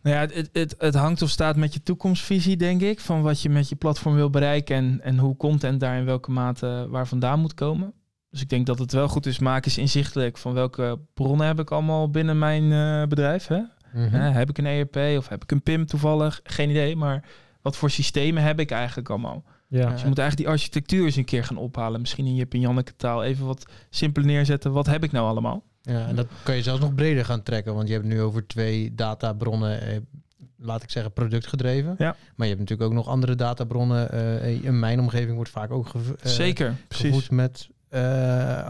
[0.02, 3.00] Nou ja, het, het, het, hangt of staat met je toekomstvisie, denk ik.
[3.00, 6.30] Van wat je met je platform wil bereiken en, en hoe content daar in welke
[6.30, 7.94] mate waar vandaan moet komen.
[8.30, 11.60] Dus ik denk dat het wel goed is, maak eens inzichtelijk van welke bronnen heb
[11.60, 13.46] ik allemaal binnen mijn eh, bedrijf.
[13.46, 13.60] Hè?
[13.94, 14.14] Mhm.
[14.16, 16.40] Heb ik een ERP of heb ik een PIM toevallig?
[16.44, 17.24] Geen idee, maar
[17.62, 19.44] wat voor systemen heb ik eigenlijk allemaal?
[19.68, 22.00] Ja, Dus je moet eigenlijk die architectuur eens een keer gaan ophalen.
[22.00, 24.72] Misschien in je en Janneke taal even wat simpeler neerzetten.
[24.72, 25.62] Wat heb ik nou allemaal?
[25.82, 28.46] Ja, en dat kan je zelfs nog breder gaan trekken, want je hebt nu over
[28.46, 29.96] twee databronnen, eh,
[30.58, 31.94] laat ik zeggen, productgedreven.
[31.98, 32.16] Ja.
[32.34, 34.10] Maar je hebt natuurlijk ook nog andere databronnen.
[34.10, 37.28] eh, in mijn omgeving wordt vaak ook gev- eh, Zeker, precies.
[37.28, 37.68] met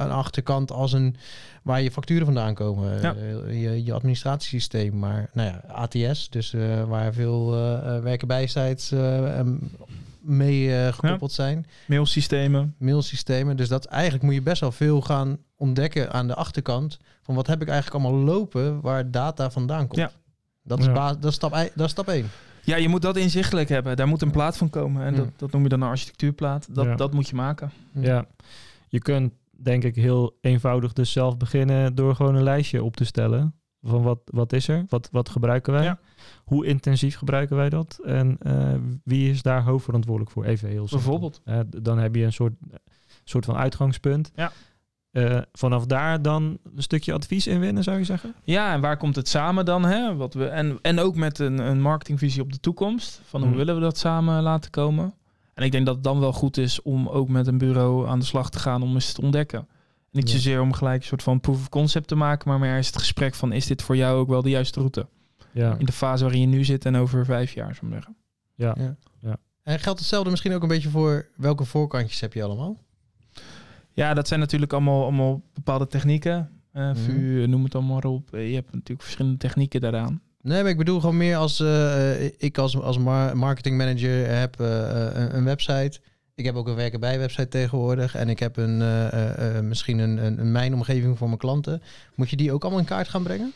[0.04, 1.16] een achterkant als een
[1.62, 3.14] waar je facturen vandaan komen, Ja.
[3.14, 4.98] Eh, je, je administratiesysteem.
[4.98, 9.40] Maar nou ja, ATS, dus eh, waar veel eh, eh, werken bijzijds eh,
[10.20, 11.66] mee eh, gekoppeld zijn.
[11.86, 12.74] Mailsystemen.
[12.78, 13.56] Mailsystemen.
[13.56, 16.98] Dus dat eigenlijk moet je best wel veel gaan ontdekken aan de achterkant.
[17.22, 20.00] Van wat heb ik eigenlijk allemaal lopen waar data vandaan komt.
[20.00, 20.10] Ja.
[20.62, 20.92] Dat, is Ja.
[20.92, 22.30] baas, dat, is stap, dat is stap 1.
[22.62, 23.96] Ja, je moet dat inzichtelijk hebben.
[23.96, 25.04] Daar moet een plaat van komen.
[25.04, 25.18] En Ja.
[25.18, 26.66] dat, dat noem je dan een architectuurplaat.
[26.70, 26.94] Dat, Ja.
[26.94, 27.70] dat moet je maken.
[27.92, 28.24] ja.
[28.94, 33.04] Je kunt denk ik heel eenvoudig dus zelf beginnen door gewoon een lijstje op te
[33.04, 33.54] stellen.
[33.82, 34.84] Van wat, wat is er?
[34.88, 35.84] Wat, wat gebruiken wij?
[35.84, 35.98] Ja.
[36.44, 37.98] Hoe intensief gebruiken wij dat?
[38.04, 40.44] En eh, wie is daar hoofdverantwoordelijk voor?
[40.44, 40.96] Even heel simpel.
[40.98, 41.40] Bijvoorbeeld.
[41.44, 42.52] Eh, dan heb je een soort,
[43.24, 44.30] soort van uitgangspunt.
[44.34, 44.52] Ja.
[45.10, 48.34] Eh, vanaf daar dan een stukje advies inwinnen, zou je zeggen?
[48.42, 49.84] Ja, en waar komt het samen dan?
[49.84, 50.16] Hè?
[50.16, 53.20] Wat we, en, en ook met een, een marketingvisie op de toekomst.
[53.24, 53.58] Van hoe Mhm.
[53.58, 55.14] willen we dat samen laten komen?
[55.54, 58.18] En ik denk dat het dan wel goed is om ook met een bureau aan
[58.18, 59.68] de slag te gaan om eens te ontdekken.
[60.10, 60.34] Niet Ja.
[60.34, 62.98] zozeer om gelijk een soort van proof of concept te maken, maar meer is het
[62.98, 65.06] gesprek van is dit voor jou ook wel de juiste route?
[65.52, 65.76] Ja.
[65.78, 68.16] In de fase waarin je nu zit en over vijf jaar, zou ik zeggen.
[68.54, 68.74] ja.
[69.20, 69.36] Ja.
[69.62, 72.76] En geldt hetzelfde misschien ook een beetje voor welke voorkantjes heb je allemaal?
[73.92, 76.50] Ja, dat zijn natuurlijk allemaal, allemaal bepaalde technieken.
[76.72, 76.94] Eh Mhm.
[76.96, 78.34] VU, noem het allemaal maar op.
[78.34, 80.20] Eh, Je hebt natuurlijk verschillende technieken daaraan.
[80.44, 84.90] Nee, maar ik bedoel gewoon meer als eh, ik als, als mar- marketingmanager heb eh,
[85.06, 86.00] eh, een, een website.
[86.34, 88.14] Ik heb ook een werken bij website tegenwoordig.
[88.14, 91.82] En ik heb een, eh, eh, eh, misschien een, een, een mijnomgeving voor mijn klanten.
[92.14, 93.52] Moet je die ook allemaal in kaart gaan brengen?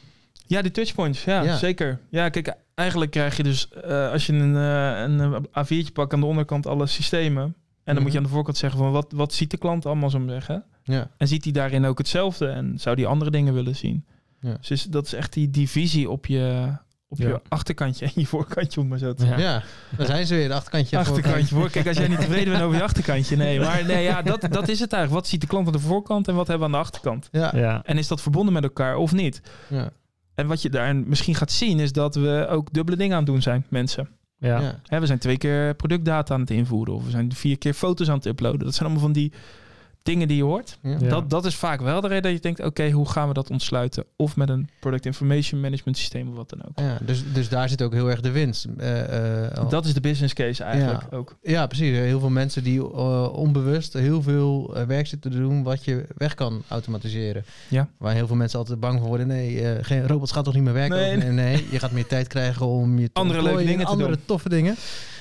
[0.46, 1.56] Ja, die touchpoints, ja, Ja.
[1.56, 1.98] zeker.
[2.10, 6.20] Ja, kijk, eigenlijk krijg je dus, eh, als je een, eh, een A4'tje pakt aan
[6.20, 7.42] de onderkant alle systemen.
[7.44, 8.02] En dan Mhm.
[8.02, 10.64] moet je aan de voorkant zeggen van wat, wat ziet de klant allemaal, zo zeggen.
[10.82, 11.10] Ja.
[11.16, 14.04] En ziet hij daarin ook hetzelfde en zou die andere dingen willen zien.
[14.40, 14.56] Ja.
[14.60, 16.72] Dus is- dat is echt die divisie op je,
[17.08, 17.28] op Ja.
[17.28, 19.42] je achterkantje en je voorkantje, om maar zo te zeggen.
[19.42, 19.62] Ja,
[19.96, 20.48] daar zijn ze weer.
[20.48, 20.98] De achterkantje.
[20.98, 21.70] achterkantje voor.
[21.70, 23.36] Kijk, als jij niet tevreden bent over je achterkantje.
[23.36, 25.22] Nee, maar nee, ja, dat, dat is het eigenlijk.
[25.22, 27.28] Wat ziet de klant aan de voorkant en wat hebben we aan de achterkant?
[27.32, 27.58] Ja, ja.
[27.60, 27.82] Ja.
[27.84, 29.40] En is dat verbonden met elkaar of niet?
[29.68, 29.90] ja.
[30.34, 33.32] En wat je daar misschien gaat zien is dat we ook dubbele dingen aan het
[33.32, 34.08] doen zijn, mensen.
[34.38, 34.60] Ja.
[34.60, 34.80] ja.
[34.86, 38.08] Hè, we zijn twee keer productdata aan het invoeren of we zijn vier keer foto's
[38.08, 38.58] aan het uploaden.
[38.64, 39.32] Dat zijn allemaal van die
[40.08, 40.78] dingen die je hoort.
[40.82, 40.96] ja.
[40.98, 43.50] Dat, dat is vaak wel de reden dat je denkt, oké, hoe gaan we dat
[43.50, 44.04] ontsluiten?
[44.16, 46.78] Of met een product information management systeem of wat dan ook.
[46.78, 48.66] Ja, dus, dus daar zit ook heel erg de winst.
[48.78, 51.16] Eh, eh, Dat is de business case eigenlijk Ja.
[51.16, 51.36] ook.
[51.42, 51.96] Ja, precies.
[51.96, 56.34] Heel veel mensen die eh, onbewust heel veel werk zitten te doen wat je weg
[56.34, 57.44] kan automatiseren.
[57.68, 57.88] Ja.
[57.98, 59.26] Waar heel veel mensen altijd bang voor worden.
[59.26, 60.96] Nee, eh, geen robots gaat toch niet meer werken?
[60.96, 61.16] Nee.
[61.16, 64.10] Nee, nee, je gaat meer tijd krijgen om je te Andere leuke dingen te andere
[64.10, 64.20] doen.
[64.24, 64.76] toffe dingen.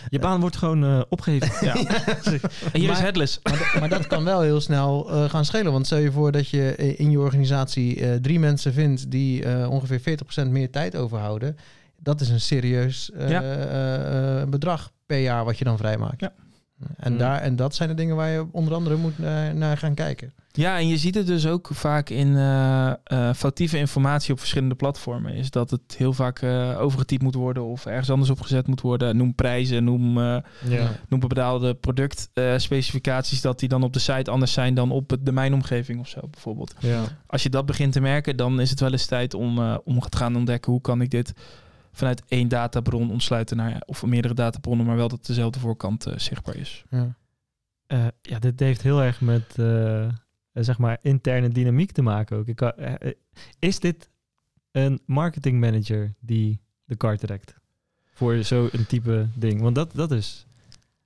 [0.09, 1.47] Je baan wordt gewoon eh, opgegeven.
[1.67, 1.75] Ja.
[2.73, 3.39] En hier is headless.
[3.43, 5.71] Maar, maar dat kan wel heel snel eh, gaan schelen.
[5.71, 10.17] Want stel je voor dat je eh, in je organisatie drie mensen vindt die ongeveer
[10.45, 11.57] 40% meer tijd overhouden.
[11.99, 14.45] Dat is een serieus Ja.
[14.49, 16.19] bedrag per jaar wat je dan vrijmaakt.
[16.21, 16.33] Ja.
[16.97, 17.17] En, Hmm.
[17.17, 20.33] daar, en dat zijn de dingen waar je onder andere moet naar, naar gaan kijken.
[20.57, 22.93] Ja, en je ziet het dus ook vaak in eh,
[23.35, 25.33] foutieve informatie op verschillende platformen.
[25.33, 29.17] Is dat het heel vaak eh, overgetypt moet worden of ergens anders opgezet moet worden.
[29.17, 30.91] Noem prijzen, noem, Ja.
[31.09, 35.99] noem bepaalde productspecificaties dat die dan op de site anders zijn dan op de mijnomgeving
[35.99, 36.73] of zo bijvoorbeeld.
[36.79, 37.03] Ja.
[37.27, 40.17] Als je dat begint te merken, dan is het wel eens tijd om, om te
[40.17, 41.33] gaan ontdekken hoe kan ik dit
[41.91, 46.83] vanuit één databron ontsluiten naar of meerdere databronnen, maar wel dat dezelfde voorkant zichtbaar is.
[46.89, 47.15] Ja.
[48.21, 49.55] Ja, dit heeft heel erg met
[50.63, 52.47] zeg maar interne dynamiek te maken ook.
[52.47, 53.13] Ik, kan- eh, eh,
[53.59, 54.09] is dit
[54.71, 57.55] een marketing manager die de kar trekt
[58.13, 59.61] voor zo'n type ding?
[59.61, 60.45] Want dat, dat is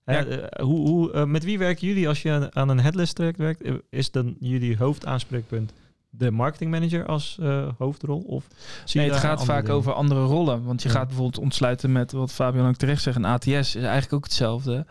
[0.05, 0.25] Ja.
[0.25, 3.37] eh, hoe, hoe, eh, met wie werken jullie als je aan, aan een headless traject
[3.37, 3.61] werkt?
[3.61, 5.73] Eh, Is dan jullie hoofdaanspreekpunt
[6.09, 8.19] de marketingmanager als eh, hoofdrol?
[8.19, 8.47] Of
[8.85, 9.75] zie Nee, je het gaat vaak dingen?
[9.77, 10.63] over andere rollen.
[10.63, 10.93] Want je Ja.
[10.95, 13.17] gaat bijvoorbeeld ontsluiten met wat Fabian ook terecht zegt.
[13.17, 14.85] Een ATS is eigenlijk ook hetzelfde.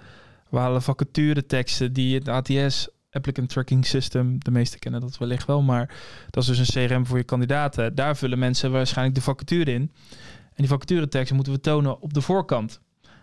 [0.48, 5.46] We halen vacature teksten die het ATS, Applicant Tracking System, de meesten kennen dat wellicht
[5.46, 5.94] wel, maar
[6.30, 7.94] dat is dus een CRM voor je kandidaten.
[7.94, 9.92] Daar vullen mensen waarschijnlijk de vacature in.
[10.40, 12.80] En die vacature teksten moeten we tonen op de voorkant.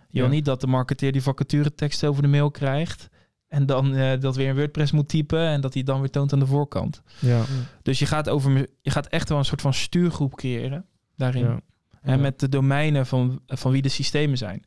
[0.10, 3.10] Je wil niet dat de marketeer die vacature tekst over de mail krijgt
[3.48, 6.34] en dan eh, dat weer in WordPress moet typen en dat hij dan weer toont
[6.34, 7.02] aan de voorkant.
[7.20, 7.44] Ja,
[7.82, 11.44] Dus je gaat, over, je gaat echt wel een soort van stuurgroep creëren daarin.
[11.44, 11.60] ja.
[12.04, 12.18] Ja.
[12.18, 14.64] met de domeinen van, van wie de systemen zijn.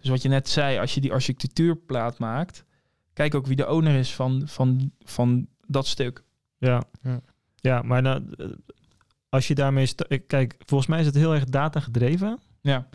[0.00, 2.64] Dus wat je net zei, als je die architectuurplaat maakt,
[3.12, 6.24] kijk ook wie de owner is van, van, van dat stuk.
[6.58, 6.82] Ja.
[7.02, 7.20] Ja.
[7.56, 7.82] ja.
[7.82, 8.46] maar nou, eh,
[9.28, 9.92] als je daarmee...
[10.08, 12.38] eh, Kijk, volgens mij is het heel erg data gedreven.
[12.60, 12.88] Ja,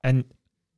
[0.00, 0.26] En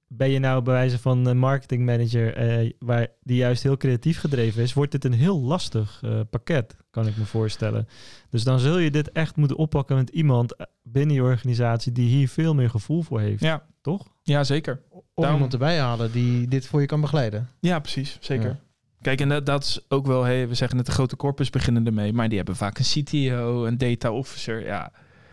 [0.08, 4.62] ben je nou bij wijze van een marketingmanager eh, waar die juist heel creatief gedreven
[4.62, 7.88] is, wordt dit een heel lastig eh, pakket, kan ik me voorstellen.
[8.30, 12.28] Dus dan zul je dit echt moeten oppakken met iemand binnen je organisatie die hier
[12.28, 13.66] veel meer gevoel voor heeft, ja.
[13.80, 14.06] toch?
[14.22, 14.82] ja zeker.
[15.18, 17.48] Of Daarom- iemand erbij halen die dit voor je kan begeleiden.
[17.60, 18.16] Ja, precies.
[18.20, 18.48] Zeker.
[18.48, 18.58] Ja.
[19.00, 21.86] Kijk, en dat, dat is ook wel, hey, we zeggen het, de grote corpus beginnen
[21.86, 24.64] ermee, maar die hebben vaak een CTO, een data officer.
[24.66, 24.92] Ja,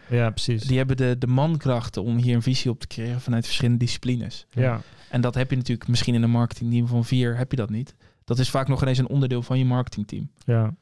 [0.09, 0.63] Ja, precies.
[0.63, 4.45] die hebben de, de mankrachten om hier een visie op te creëren vanuit verschillende disciplines.
[4.49, 7.69] ja, En dat heb je natuurlijk misschien in een marketingteam van vier, heb je dat
[7.69, 7.95] niet.
[8.25, 10.29] Dat is vaak nog ineens een onderdeel van je marketingteam.
[10.45, 10.73] ja.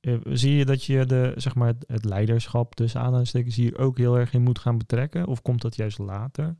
[0.00, 3.98] Eh, Zie je dat je de, zeg maar, het, het leiderschap tussen aanhalingstekens hier ook
[3.98, 5.26] heel erg in moet gaan betrekken?
[5.26, 6.54] Of komt dat juist later?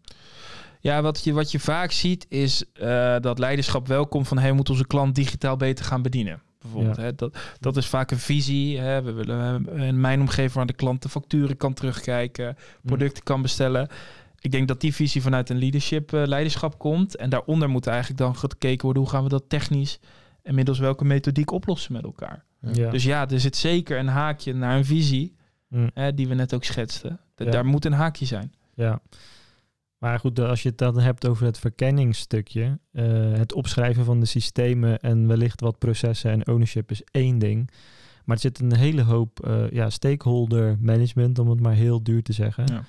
[0.83, 4.39] Ja, wat je, wat je vaak ziet is eh, dat leiderschap wel komt van...
[4.39, 6.43] hey, we moeten onze klant digitaal beter gaan bedienen.
[6.61, 7.03] Bijvoorbeeld, Ja.
[7.03, 7.15] hè?
[7.15, 8.79] Dat, dat is vaak een visie.
[8.79, 9.03] Hè?
[9.03, 12.57] We willen in mijn omgeving waar de klant de facturen kan terugkijken...
[12.85, 13.89] producten kan bestellen.
[14.39, 17.17] Ik denk dat die visie vanuit een leadership eh, leiderschap komt.
[17.17, 19.03] En daaronder moet eigenlijk dan gekeken worden...
[19.03, 19.99] hoe gaan we dat technisch
[20.43, 22.45] en middels welke methodiek oplossen met elkaar.
[22.73, 22.91] Ja.
[22.91, 25.35] Dus ja, er zit zeker een haakje naar een visie...
[25.69, 25.91] Mm.
[25.95, 27.21] Hè, die we net ook schetsten.
[27.35, 27.51] Da- Ja.
[27.51, 28.53] Daar moet een haakje zijn.
[28.75, 29.01] Ja.
[30.03, 34.27] Maar goed, als je het dan hebt over het verkenningsstukje, eh, het opschrijven van de
[34.27, 37.71] systemen en wellicht wat processen en ownership is één ding.
[38.25, 42.23] Maar er zit een hele hoop eh, ja, stakeholder management, om het maar heel duur
[42.23, 42.65] te zeggen.
[42.67, 42.85] Ja.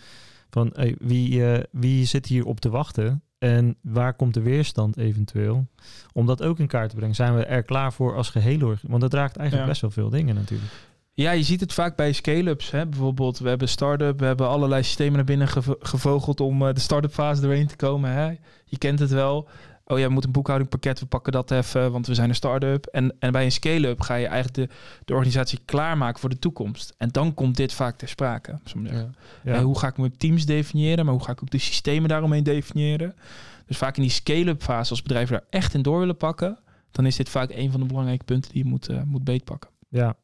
[0.49, 4.97] Van hey, wie, eh, wie zit hier op te wachten en waar komt de weerstand
[4.97, 5.67] eventueel?
[6.13, 7.15] Om dat ook in kaart te brengen.
[7.15, 8.75] Zijn we er klaar voor als geheel?
[8.81, 9.71] Want dat raakt eigenlijk Ja.
[9.71, 10.71] best wel veel dingen natuurlijk.
[11.15, 12.71] Ja, je ziet het vaak bij scale-ups.
[12.71, 12.87] Hè?
[12.87, 16.79] Bijvoorbeeld, we hebben start-up, we hebben allerlei systemen naar binnen gevo- gevogeld om eh, de
[16.79, 18.11] start-up fase doorheen te komen.
[18.11, 18.27] Hè?
[18.65, 19.47] Je kent het wel.
[19.85, 22.85] Oh ja, we moeten een boekhoudingpakket, we pakken dat even, want we zijn een start-up.
[22.85, 26.93] En, en bij een scale-up ga je eigenlijk de, de organisatie klaarmaken voor de toekomst.
[26.97, 28.59] En dan komt dit vaak ter sprake.
[28.83, 29.09] Ja.
[29.43, 29.61] Ja.
[29.63, 33.15] Hoe ga ik mijn teams definiëren, maar hoe ga ik ook de systemen daaromheen definiëren?
[33.65, 36.59] Dus vaak in die scale-up fase, als bedrijven daar echt in door willen pakken,
[36.91, 39.69] dan is dit vaak een van de belangrijke punten die je moet, eh, moet beetpakken.
[39.89, 40.15] Ja,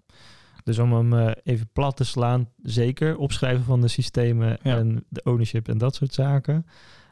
[0.64, 4.78] dus om hem eh, even plat te slaan, zeker opschrijven van de systemen Ja.
[4.78, 6.66] en de ownership en dat soort zaken.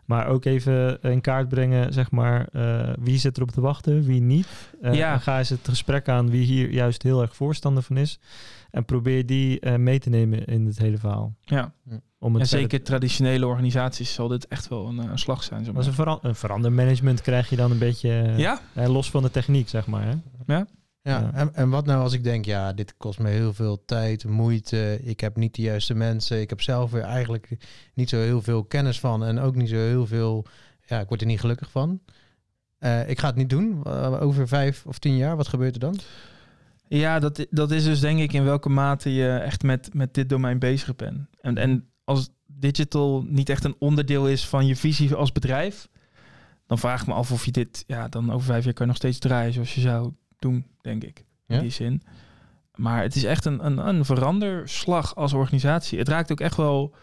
[0.06, 4.22] Maar ook even in kaart brengen, zeg maar, eh, wie zit erop te wachten, wie
[4.22, 4.48] niet.
[4.82, 5.18] Eh, Ja.
[5.18, 8.20] Ga eens het gesprek aan wie hier juist heel erg voorstander van is.
[8.72, 11.34] En probeer die mee te nemen in het hele verhaal.
[11.42, 11.74] Ja,
[12.20, 15.66] Om het en zeker traditionele organisaties zal dit echt wel een, een slag zijn.
[15.66, 15.86] Zo maar.
[15.86, 18.60] een, veran een verandermanagement krijg je dan een beetje Ja?
[18.74, 20.04] los van de techniek, zeg maar.
[20.06, 20.14] Hè?
[20.48, 20.68] Ja,
[21.08, 21.32] Ja.
[21.34, 25.00] En, en wat nou als ik denk, ja, dit kost me heel veel tijd, moeite,
[25.04, 27.58] ik heb niet de juiste mensen, ik heb zelf weer eigenlijk
[27.94, 30.46] niet zo heel veel kennis van en ook niet zo heel veel,
[30.86, 32.00] ja, ik word er niet gelukkig van.
[32.78, 33.84] Eh, ik ga het niet doen.
[33.84, 36.00] Eh, over vijf of tien jaar, wat gebeurt er dan?
[36.88, 40.30] Ja, dat, dat is dus denk ik in welke mate je echt met, met dit
[40.30, 41.20] domein bezig bent.
[41.42, 45.88] En, en als digital niet echt een onderdeel is van je visie als bedrijf,
[46.66, 48.92] dan vraag ik me af of je dit, ja, dan over vijf jaar kan je
[48.92, 51.26] nog steeds draaien zoals je zou doen, denk ik.
[51.48, 51.62] In Ja?
[51.62, 52.02] die zin.
[52.76, 56.00] Maar het is echt een, een, een veranderslag als organisatie.
[56.00, 56.96] Het raakt ook echt wel.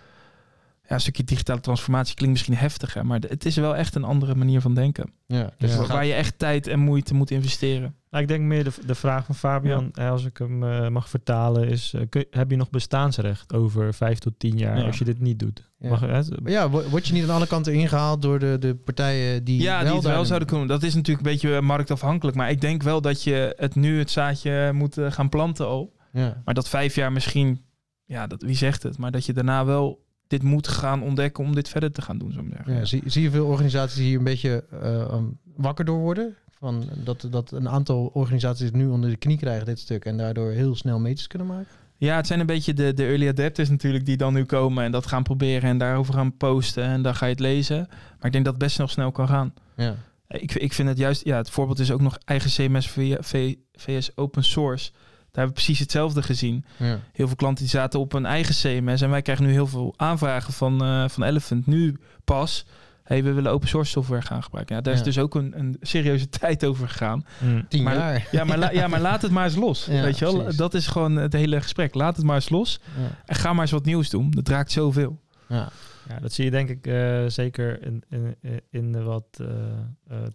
[0.88, 4.04] Ja, een stukje digitale transformatie klinkt misschien heftig, hè, maar het is wel echt een
[4.04, 5.10] andere manier van denken.
[5.26, 7.94] Ja, Dus waar, je echt tijd en moeite moet investeren.
[8.10, 11.68] Nou, ik denk meer de, de vraag van Fabian, als ik hem eh, mag vertalen,
[11.68, 14.84] is: eh, kun- heb je nog bestaansrecht over vijf tot tien jaar Ja.
[14.84, 15.70] als je dit niet doet?
[15.78, 15.88] Ja.
[15.88, 16.20] Mag, hè?
[16.44, 19.76] Ja, wo- word je niet aan alle kanten ingehaald door de, de partijen die ja,
[19.82, 20.66] wel die het wel zouden kunnen.
[20.66, 22.36] Dat is natuurlijk een beetje eh, marktafhankelijk.
[22.36, 25.96] Maar ik denk wel dat je het nu het zaadje moet gaan planten al.
[26.12, 26.42] Ja.
[26.44, 27.64] Maar dat vijf jaar misschien,
[28.04, 28.98] ja, dat, wie zegt het?
[28.98, 32.32] Maar dat je daarna wel dit moet gaan ontdekken om dit verder te gaan doen,
[32.32, 32.72] zo maar.
[32.72, 36.34] Ja, zie, zie je veel organisaties die hier een beetje eh, um, wakker door worden?
[36.58, 40.16] Van dat, dat een aantal organisaties het nu onder de knie krijgen, dit stuk, en
[40.16, 41.66] daardoor heel snel meters kunnen maken?
[41.96, 44.92] Ja, het zijn een beetje de, de early adapters natuurlijk die dan nu komen en
[44.92, 47.86] dat gaan proberen en daarover gaan posten en dan ga je het lezen.
[47.88, 49.54] Maar ik denk dat het best nog snel kan gaan.
[49.76, 49.94] Ja.
[50.28, 53.54] Ik, ik vind het juist, ja, het voorbeeld is ook nog eigen CMS via V-
[53.72, 54.90] VS open source.
[55.34, 56.64] Daar hebben we precies hetzelfde gezien.
[56.76, 56.98] Ja.
[57.12, 59.94] Heel veel klanten die zaten op een eigen CMS en wij krijgen nu heel veel
[59.96, 61.66] aanvragen van, eh, van Elephant.
[61.66, 62.66] Nu pas,
[63.04, 64.76] hey, we willen open source software gaan gebruiken.
[64.76, 67.24] Ja, daar is dus ook een, een serieuze tijd over gegaan.
[67.38, 67.68] Mm.
[67.68, 68.28] Tien Maar- jaar.
[68.30, 69.84] Ja maar, la- ja, maar laat het maar eens los.
[69.90, 70.36] Ja, weet je wel?
[70.38, 70.56] precies.
[70.56, 71.94] Dat is gewoon het hele gesprek.
[71.94, 72.80] Laat het maar eens los
[73.26, 74.30] en ga maar eens wat nieuws doen.
[74.30, 75.20] Dat raakt zoveel.
[75.48, 75.68] Ja.
[76.08, 78.36] Ja, dat zie je denk ik eh, zeker in, in,
[78.70, 79.46] in de wat eh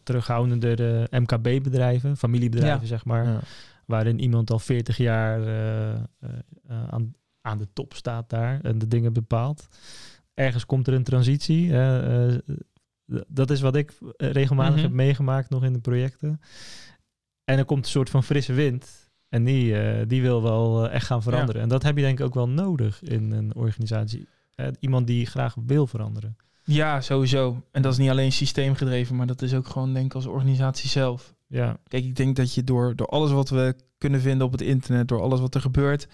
[0.04, 2.88] terughoudendere MKB-bedrijven, familiebedrijven Ja.
[2.88, 3.40] zeg maar, Ja.
[3.90, 6.00] Waarin iemand al 40 jaar eh, eh,
[6.68, 9.68] eh, aan, aan de top staat daar en de dingen bepaalt.
[10.34, 11.72] Ergens komt er een transitie.
[13.28, 14.84] dat is wat ik regelmatig Mhm.
[14.84, 16.42] heb meegemaakt nog in de projecten.
[17.44, 19.12] En er komt een soort van frisse wind.
[19.30, 19.76] En die,
[20.06, 21.62] die wil wel echt gaan veranderen.
[21.62, 24.28] En dat heb je denk ik ook wel nodig in een organisatie.
[24.80, 26.36] Iemand die graag wil veranderen.
[26.64, 27.64] Ja, sowieso.
[27.72, 30.90] En dat is niet alleen systeemgedreven, maar dat is ook gewoon denk ik als organisatie
[30.90, 31.38] zelf.
[31.52, 34.62] Ja, Kijk, ik denk dat je door, door alles wat we kunnen vinden op het
[34.62, 36.08] internet, door alles wat er gebeurt,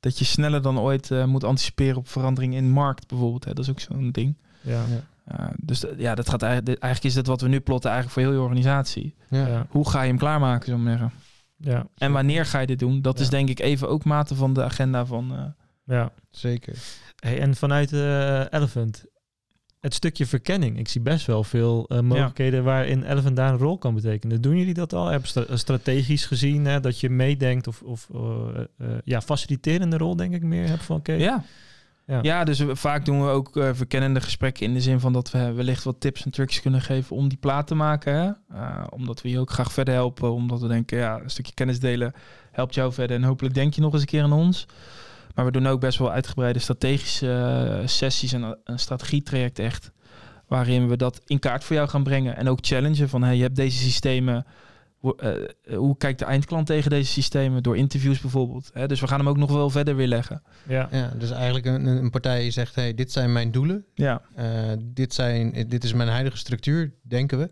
[0.00, 3.44] dat je sneller dan ooit eh, moet anticiperen op verandering in de markt bijvoorbeeld.
[3.44, 3.52] Hè.
[3.52, 4.36] Dat is ook zo'n ding.
[4.60, 4.84] ja,
[5.32, 8.20] Uh, dus eh, ja, dat gaat eigenlijk, eigenlijk is dit wat we nu plotten eigenlijk
[8.20, 9.14] voor heel je organisatie.
[9.28, 9.46] Ja.
[9.46, 11.12] ja, Hoe ga je hem klaarmaken, zo maar zeggen.
[11.56, 13.02] ja, En wanneer ga je dit doen?
[13.02, 13.30] Dat is Ja.
[13.30, 15.32] denk ik even ook mate van de agenda van...
[15.36, 15.44] eh,
[15.96, 16.12] ja.
[16.30, 16.76] Zeker.
[17.16, 19.04] Hey, en vanuit eh Elephant,
[19.82, 20.78] het stukje verkenning.
[20.78, 24.40] Ik zie best wel veel eh, mogelijkheden waarin Elephant daar een rol kan betekenen.
[24.40, 25.06] Doen jullie dat al?
[25.06, 28.20] Heb stra- strategisch gezien hè, dat je meedenkt of, of eh,
[28.78, 31.12] eh, ja, faciliterende rol denk ik meer hebt van oké.
[31.12, 31.44] ja.
[32.06, 32.18] Ja.
[32.22, 32.44] Ja.
[32.44, 35.52] dus we- vaak doen we ook eh, verkennende gesprekken in de zin van dat we
[35.52, 38.14] wellicht wat tips en tricks kunnen geven om die plaat te maken.
[38.14, 38.82] Hè?
[38.90, 40.32] Omdat we je ook graag verder helpen.
[40.32, 42.12] Omdat we denken, ja, een stukje kennis delen
[42.52, 43.16] helpt jou verder.
[43.16, 44.66] En hopelijk denk je nog eens een keer aan ons.
[45.34, 47.26] Maar we doen ook best wel uitgebreide strategische
[47.80, 49.90] uh, sessies en een strategietraject echt.
[50.46, 52.36] Waarin we dat in kaart voor jou gaan brengen.
[52.36, 54.46] En ook challengen van, hey, je hebt deze systemen.
[54.98, 57.62] Hoe, uh, hoe kijkt de eindklant tegen deze systemen?
[57.62, 58.70] Door interviews bijvoorbeeld.
[58.72, 58.88] Hè?
[58.88, 60.42] Dus we gaan hem ook nog wel verder weer leggen.
[60.68, 60.88] Ja.
[60.92, 63.84] ja dus eigenlijk een, een partij zegt, hey, dit zijn mijn doelen.
[63.94, 64.22] Ja.
[64.38, 64.46] Uh,
[64.80, 67.50] dit, zijn, dit is mijn huidige structuur, denken we.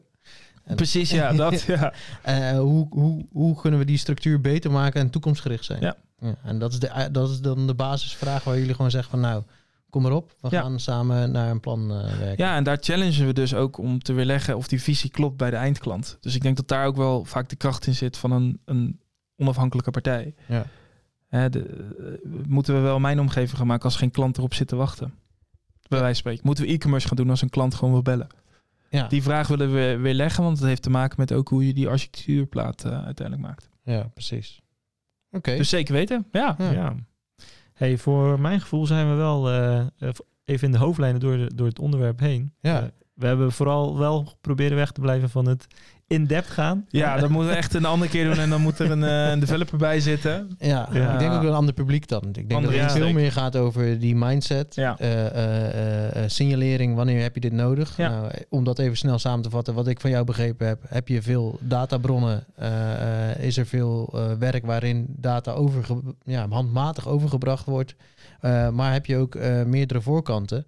[0.75, 1.33] Precies, ja.
[1.33, 1.93] Dat, ja.
[2.29, 5.81] Uh, hoe, hoe, hoe kunnen we die structuur beter maken en toekomstgericht zijn?
[5.81, 5.97] Ja.
[6.21, 9.21] Ja en dat is, de, dat is dan de basisvraag waar jullie gewoon zeggen van
[9.21, 9.43] nou,
[9.91, 10.35] kom erop.
[10.41, 10.63] We Ja.
[10.63, 12.45] gaan samen naar een plan uh, werken.
[12.45, 15.51] Ja, en daar challengen we dus ook om te weerleggen of die visie klopt bij
[15.51, 16.17] de eindklant.
[16.21, 19.01] Dus ik denk dat daar ook wel vaak de kracht in zit van een, een
[19.37, 20.35] onafhankelijke partij.
[20.49, 20.67] Ja.
[21.29, 21.87] Hè, de,
[22.23, 25.15] uh, moeten we wel mijn omgeving gaan maken als geen klant erop zit te wachten?
[25.89, 26.43] Bij wijze van spreken.
[26.47, 28.27] Moeten we e-commerce gaan doen als een klant gewoon wil bellen?
[28.91, 29.07] Ja.
[29.09, 31.75] Die vraag willen we weer leggen, want het heeft te maken met ook hoe je
[31.75, 33.69] die architectuurplaat uh, uiteindelijk maakt.
[33.85, 34.61] Ja, precies.
[35.31, 35.57] Okay.
[35.57, 36.55] Dus zeker weten, ja.
[36.59, 36.71] ja.
[36.71, 36.95] ja.
[37.73, 39.87] Hey, voor mijn gevoel zijn we wel uh,
[40.45, 42.53] even in de hoofdlijnen door, de, door het onderwerp heen.
[42.61, 42.83] Ja.
[42.83, 45.67] Uh, we hebben vooral wel proberen weg te blijven van het
[46.11, 46.87] in-depth gaan.
[46.89, 49.31] Ja, dat moeten we echt een andere keer doen en dan moet er een, uh,
[49.31, 50.51] een developer bij zitten.
[50.59, 52.23] Ja, ja, ik denk ook een ander publiek dan.
[52.23, 53.05] Ik denk Andere dat het ja.
[53.05, 54.97] veel meer gaat over die mindset, ja.
[55.01, 57.97] uh, signalering, wanneer heb je dit nodig?
[57.97, 58.09] Ja.
[58.09, 61.09] Nou, om dat even snel samen te vatten, wat ik van jou begrepen heb, heb
[61.09, 67.95] je veel databronnen, uh, is er veel werk waarin data overge ja, handmatig overgebracht wordt,
[68.73, 70.67] maar heb je ook meerdere voorkanten,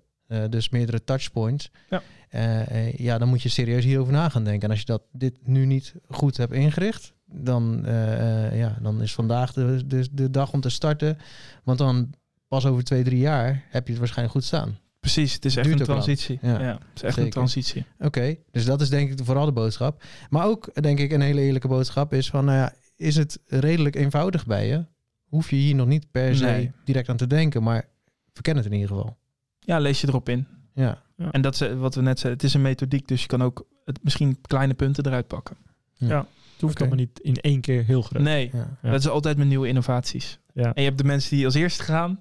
[0.51, 1.71] dus meerdere touchpoints.
[1.91, 2.03] Ja.
[2.35, 4.63] Uh, ja, dan moet je serieus hierover na gaan denken.
[4.63, 9.15] En als je dat dit nu niet goed hebt ingericht, dan, uh, ja, dan is
[9.15, 11.19] vandaag de, de, de dag om te starten.
[11.65, 12.15] Want dan
[12.49, 14.79] pas over twee, drie jaar heb je het waarschijnlijk goed staan.
[15.01, 16.39] Precies, het is echt Duurt een transitie.
[16.43, 17.23] Ja, ja, het is echt zeker.
[17.23, 17.85] een transitie.
[17.97, 20.03] Oké, okay, dus dat is denk ik vooral de boodschap.
[20.31, 23.97] Maar ook denk ik een hele eerlijke boodschap is van, nou ja, is het redelijk
[23.97, 24.85] eenvoudig bij je?
[25.25, 26.73] Hoef je hier nog niet per se Nee.
[26.85, 27.89] direct aan te denken, maar
[28.33, 29.17] verken het in ieder geval.
[29.61, 30.47] Ja, lees je erop in.
[30.75, 31.03] Ja.
[31.17, 31.31] Ja.
[31.31, 33.67] En dat is wat we net zeiden, het is een methodiek, dus je kan ook
[33.85, 35.57] het, misschien kleine punten eruit pakken.
[35.93, 36.89] Ja, ja het hoeft okay.
[36.89, 38.23] allemaal niet in één keer heel groot.
[38.23, 38.91] Nee, ja.
[38.91, 40.39] dat is altijd met nieuwe innovaties.
[40.53, 40.65] Ja.
[40.65, 42.21] En je hebt de mensen die als eerste gaan,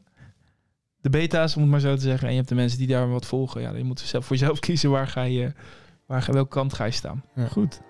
[1.01, 3.09] de beta's om het maar zo te zeggen, en je hebt de mensen die daar
[3.09, 3.61] wat volgen.
[3.61, 5.53] Ja, je moet zelf voor jezelf kiezen waar ga je,
[6.05, 7.23] waar ga, welke kant ga je staan.
[7.35, 7.47] Ja.
[7.47, 7.81] Goed.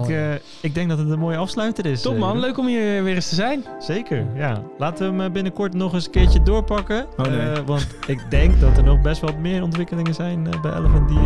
[0.00, 2.02] Ik, uh, ik denk dat het een mooie afsluiter is.
[2.02, 3.64] Top man, uh, leuk om hier weer eens te zijn.
[3.78, 4.62] Zeker, ja.
[4.78, 7.06] Laten we hem binnenkort nog eens een keertje doorpakken.
[7.16, 7.50] Oh, nee.
[7.50, 11.18] uh, want ik denk dat er nog best wel meer ontwikkelingen zijn bij Elephant die,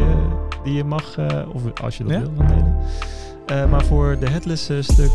[0.64, 1.16] die je mag,
[1.52, 2.20] of als je dat ja?
[2.20, 2.46] wil, gaan
[3.46, 3.70] delen.
[3.70, 5.10] maar voor de headless stuk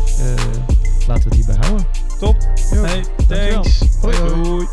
[1.06, 1.86] laten we het hierbij houden.
[2.18, 2.36] Top.
[2.70, 3.82] Hey, thanks.
[4.00, 4.16] Hoi.
[4.16, 4.66] Hoi.